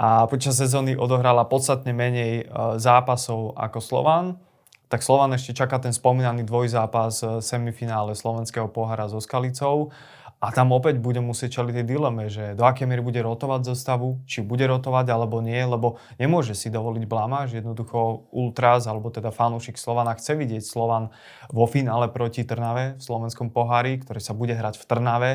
a 0.00 0.24
počas 0.32 0.56
sezóny 0.56 0.96
odohrala 0.96 1.44
podstatne 1.44 1.92
menej 1.92 2.32
e, 2.40 2.44
zápasov 2.80 3.52
ako 3.52 3.78
Slovan, 3.84 4.40
tak 4.88 5.04
Slovan 5.04 5.36
ešte 5.36 5.52
čaká 5.52 5.76
ten 5.76 5.92
spomínaný 5.92 6.48
dvojzápas 6.48 7.20
v 7.20 7.44
semifinále 7.44 8.16
slovenského 8.16 8.66
pohára 8.72 9.06
so 9.06 9.20
Skalicou. 9.20 9.92
A 10.40 10.56
tam 10.56 10.72
opäť 10.72 10.96
bude 10.96 11.20
musieť 11.20 11.60
čeliť 11.60 11.74
tie 11.76 11.84
dileme, 11.84 12.32
že 12.32 12.56
do 12.56 12.64
akej 12.64 12.88
miery 12.88 13.04
bude 13.04 13.20
rotovať 13.20 13.76
zostavu, 13.76 14.24
či 14.24 14.40
bude 14.40 14.64
rotovať 14.64 15.12
alebo 15.12 15.44
nie, 15.44 15.60
lebo 15.60 16.00
nemôže 16.16 16.56
si 16.56 16.72
dovoliť 16.72 17.04
blamáž. 17.04 17.60
Jednoducho 17.60 18.24
Ultras, 18.32 18.88
alebo 18.88 19.12
teda 19.12 19.30
fanúšik 19.36 19.76
Slovana 19.76 20.16
chce 20.16 20.32
vidieť 20.32 20.64
Slovan 20.64 21.12
vo 21.52 21.68
finále 21.68 22.08
proti 22.08 22.48
Trnave 22.48 22.96
v 22.96 23.04
slovenskom 23.04 23.52
pohári, 23.52 24.00
ktorý 24.00 24.18
sa 24.24 24.32
bude 24.32 24.56
hrať 24.56 24.80
v 24.80 24.84
Trnave. 24.88 25.32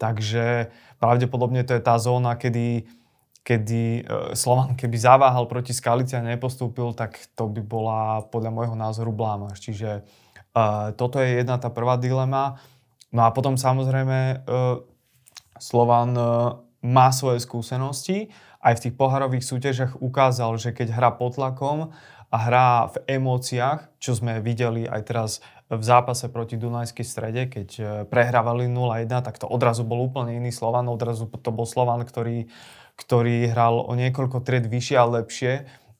Takže 0.00 0.72
pravdepodobne 0.96 1.60
to 1.60 1.76
je 1.76 1.84
tá 1.84 2.00
zóna, 2.00 2.32
kedy 2.40 2.88
kedy 3.40 3.82
e, 4.00 4.36
Slovan 4.36 4.76
keby 4.76 4.96
zaváhal 5.00 5.48
proti 5.48 5.72
Skalici 5.72 6.16
a 6.16 6.24
nepostúpil, 6.24 6.92
tak 6.92 7.16
to 7.32 7.48
by 7.48 7.62
bola 7.64 8.00
podľa 8.28 8.50
môjho 8.52 8.76
názoru 8.76 9.10
bláma. 9.10 9.56
Čiže 9.56 10.04
uh, 10.54 10.92
toto 10.94 11.18
je 11.18 11.40
jedna 11.40 11.56
tá 11.56 11.72
prvá 11.72 11.96
dilema. 11.96 12.60
No 13.10 13.26
a 13.26 13.32
potom 13.32 13.56
samozrejme 13.56 14.44
uh, 14.44 14.84
Slovan 15.56 16.12
uh, 16.14 16.60
má 16.84 17.08
svoje 17.10 17.40
skúsenosti. 17.42 18.30
Aj 18.60 18.76
v 18.76 18.82
tých 18.88 18.94
poharových 18.94 19.44
súťažiach 19.44 20.04
ukázal, 20.04 20.60
že 20.60 20.76
keď 20.76 20.92
hrá 20.92 21.10
pod 21.16 21.40
tlakom 21.40 21.96
a 22.30 22.36
hrá 22.36 22.92
v 22.92 23.18
emóciách, 23.18 23.88
čo 23.96 24.12
sme 24.14 24.44
videli 24.44 24.84
aj 24.84 25.00
teraz 25.08 25.30
v 25.70 25.80
zápase 25.80 26.28
proti 26.28 26.60
Dunajskej 26.60 27.06
strede, 27.06 27.42
keď 27.48 27.68
prehrávali 28.10 28.66
0-1, 28.66 29.06
tak 29.22 29.38
to 29.38 29.46
odrazu 29.46 29.86
bol 29.86 30.02
úplne 30.02 30.34
iný 30.38 30.50
Slovan. 30.50 30.90
Odrazu 30.90 31.30
to 31.30 31.50
bol 31.54 31.62
Slovan, 31.62 32.02
ktorý 32.02 32.50
ktorý 33.00 33.48
hral 33.48 33.80
o 33.80 33.92
niekoľko 33.96 34.44
tried 34.44 34.68
vyššie 34.68 34.96
a 35.00 35.06
lepšie 35.08 35.52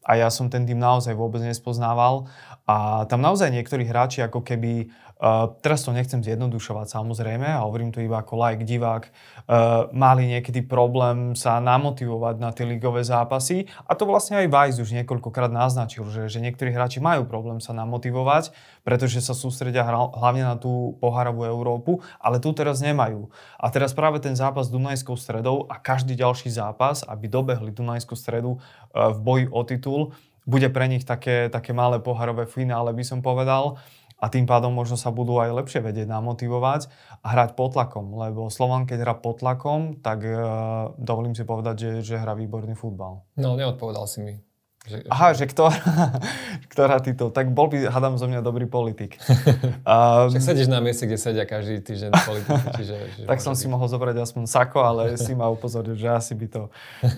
a 0.04 0.16
ja 0.16 0.28
som 0.32 0.48
ten 0.48 0.64
tým 0.64 0.80
naozaj 0.80 1.12
vôbec 1.12 1.44
nespoznával. 1.44 2.28
A 2.70 3.02
tam 3.10 3.18
naozaj 3.18 3.50
niektorí 3.50 3.82
hráči 3.82 4.22
ako 4.22 4.46
keby 4.46 4.86
Uh, 5.20 5.52
teraz 5.60 5.84
to 5.84 5.92
nechcem 5.92 6.24
zjednodušovať 6.24 6.96
samozrejme 6.96 7.44
a 7.44 7.60
hovorím 7.68 7.92
to 7.92 8.00
iba 8.00 8.24
ako 8.24 8.40
like, 8.40 8.64
divák. 8.64 9.12
Uh, 9.44 9.84
mali 9.92 10.24
niekedy 10.24 10.64
problém 10.64 11.36
sa 11.36 11.60
namotivovať 11.60 12.40
na 12.40 12.56
tie 12.56 12.64
ligové 12.64 13.04
zápasy 13.04 13.68
a 13.84 13.92
to 13.92 14.08
vlastne 14.08 14.40
aj 14.40 14.48
Vajs 14.48 14.80
už 14.80 14.96
niekoľkokrát 14.96 15.52
naznačil, 15.52 16.08
že, 16.08 16.32
že 16.32 16.40
niektorí 16.40 16.72
hráči 16.72 17.04
majú 17.04 17.28
problém 17.28 17.60
sa 17.60 17.76
namotivovať, 17.76 18.56
pretože 18.80 19.20
sa 19.20 19.36
sústredia 19.36 19.84
hlavne 19.84 20.40
na 20.40 20.56
tú 20.56 20.96
poharovú 21.04 21.44
Európu, 21.44 22.00
ale 22.16 22.40
tu 22.40 22.56
teraz 22.56 22.80
nemajú. 22.80 23.28
A 23.60 23.68
teraz 23.68 23.92
práve 23.92 24.24
ten 24.24 24.32
zápas 24.32 24.72
s 24.72 24.72
Dunajskou 24.72 25.20
stredou 25.20 25.68
a 25.68 25.76
každý 25.76 26.16
ďalší 26.16 26.48
zápas, 26.48 27.04
aby 27.04 27.28
dobehli 27.28 27.76
Dunajskú 27.76 28.16
stredu 28.16 28.56
uh, 28.56 29.12
v 29.12 29.18
boji 29.20 29.44
o 29.52 29.60
titul, 29.68 30.16
bude 30.44 30.68
pre 30.72 30.86
nich 30.88 31.04
také, 31.04 31.48
také 31.52 31.72
malé 31.72 32.00
poharové 32.00 32.46
finále, 32.46 32.92
by 32.92 33.04
som 33.04 33.20
povedal 33.20 33.80
a 34.20 34.28
tým 34.28 34.44
pádom 34.44 34.70
možno 34.76 35.00
sa 35.00 35.08
budú 35.08 35.40
aj 35.40 35.64
lepšie 35.64 35.80
vedieť 35.80 36.04
namotivovať 36.04 36.92
a 37.24 37.26
hrať 37.32 37.56
pod 37.56 37.72
tlakom, 37.72 38.12
lebo 38.12 38.52
Slovan 38.52 38.84
keď 38.84 38.98
hrá 39.00 39.14
pod 39.16 39.40
tlakom, 39.40 39.96
tak 40.04 40.20
uh, 40.28 40.92
dovolím 41.00 41.32
si 41.32 41.48
povedať, 41.48 41.76
že, 41.80 41.90
že 42.04 42.20
hrá 42.20 42.36
výborný 42.36 42.76
futbal. 42.76 43.24
No, 43.40 43.56
neodpovedal 43.56 44.04
si 44.04 44.20
mi. 44.20 44.34
Že, 44.80 44.96
Aha, 45.12 45.36
že 45.36 45.44
ktorá, 45.44 45.76
ktorá 46.72 46.96
titul. 47.04 47.28
Tak 47.28 47.52
bol 47.52 47.68
by, 47.68 47.92
hádam, 47.92 48.16
zo 48.16 48.24
mňa 48.24 48.40
dobrý 48.40 48.64
politik. 48.64 49.20
um, 49.84 50.32
Však 50.32 50.40
sedíš 50.40 50.72
na 50.72 50.80
mieste, 50.80 51.04
kde 51.04 51.20
sedia 51.20 51.44
každý 51.44 51.84
týždeň 51.84 52.10
politici, 52.24 52.66
čiže... 52.80 52.96
čiže 53.12 53.26
tak 53.28 53.44
som 53.44 53.52
môže 53.52 53.60
si 53.60 53.66
byť. 53.68 53.72
mohol 53.76 53.86
zobrať 53.92 54.16
aspoň 54.24 54.44
sako, 54.48 54.78
ale 54.80 55.02
si 55.20 55.36
ma 55.36 55.52
upozoril, 55.52 56.00
že 56.00 56.08
asi 56.08 56.32
by 56.32 56.46
to 56.48 56.62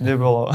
nebolo. 0.03 0.51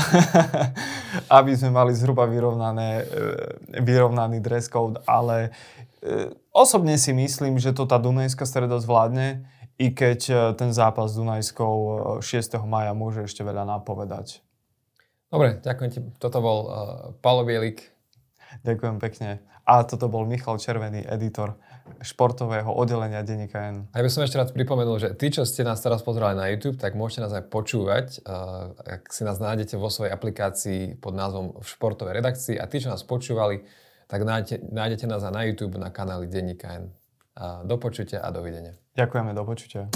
Aby 1.32 1.55
sme 1.55 1.72
mali 1.72 1.95
zhruba 1.95 2.28
vyrovnané, 2.28 3.08
e, 3.08 3.80
vyrovnaný 3.80 4.43
dress 4.43 4.68
code, 4.68 4.99
ale 5.08 5.55
e, 6.03 6.36
osobne 6.51 6.99
si 6.99 7.16
myslím, 7.16 7.55
že 7.55 7.72
to 7.72 7.88
tá 7.88 7.95
Dunajská 8.03 8.43
streda 8.43 8.84
zvládne, 8.84 9.47
i 9.78 9.93
keď 9.93 10.20
e, 10.28 10.34
ten 10.58 10.74
zápas 10.74 11.14
s 11.14 11.18
Dunajskou 11.22 12.20
e, 12.20 12.26
6. 12.26 12.58
maja 12.66 12.91
môže 12.97 13.24
ešte 13.30 13.45
veľa 13.45 13.64
napovedať. 13.64 14.41
Dobre, 15.28 15.59
ďakujem 15.59 15.89
ti. 15.91 15.99
Toto 16.23 16.39
bol 16.39 16.59
uh, 16.63 16.71
Paolo 17.19 17.43
Bielik. 17.43 17.84
Ďakujem 18.63 18.95
pekne. 19.03 19.43
A 19.67 19.84
toto 19.84 20.07
bol 20.07 20.23
Michal 20.23 20.55
Červený, 20.55 21.03
editor 21.03 21.59
športového 21.99 22.71
oddelenia 22.71 23.23
denníka 23.23 23.59
N. 23.67 23.91
A 23.91 23.99
ja 23.99 24.03
by 24.03 24.11
som 24.11 24.23
ešte 24.23 24.39
raz 24.39 24.51
pripomenul, 24.51 24.99
že 24.99 25.09
tí, 25.15 25.28
čo 25.32 25.43
ste 25.43 25.67
nás 25.67 25.84
teraz 25.84 26.03
pozerali 26.03 26.36
na 26.36 26.47
YouTube, 26.47 26.80
tak 26.80 26.95
môžete 26.95 27.28
nás 27.28 27.34
aj 27.36 27.51
počúvať, 27.51 28.23
uh, 28.23 28.71
ak 28.80 29.11
si 29.11 29.28
nás 29.28 29.39
nájdete 29.39 29.75
vo 29.75 29.91
svojej 29.91 30.15
aplikácii 30.15 30.99
pod 30.99 31.15
názvom 31.15 31.59
v 31.59 31.67
športovej 31.67 32.23
redakcii 32.23 32.55
a 32.59 32.67
tí, 32.67 32.80
čo 32.80 32.91
nás 32.91 33.03
počúvali, 33.03 33.67
tak 34.07 34.23
nájdete, 34.23 34.71
nájdete 34.71 35.05
nás 35.11 35.23
aj 35.23 35.34
na 35.36 35.43
YouTube 35.43 35.75
na 35.75 35.91
kanáli 35.91 36.32
Denníka 36.32 36.71
N. 36.71 36.95
Uh, 37.36 37.67
do 37.67 37.75
počutia 37.75 38.23
a 38.23 38.32
dovidenia. 38.32 38.80
Ďakujeme, 38.95 39.36
do 39.36 39.43
počutia. 39.43 39.91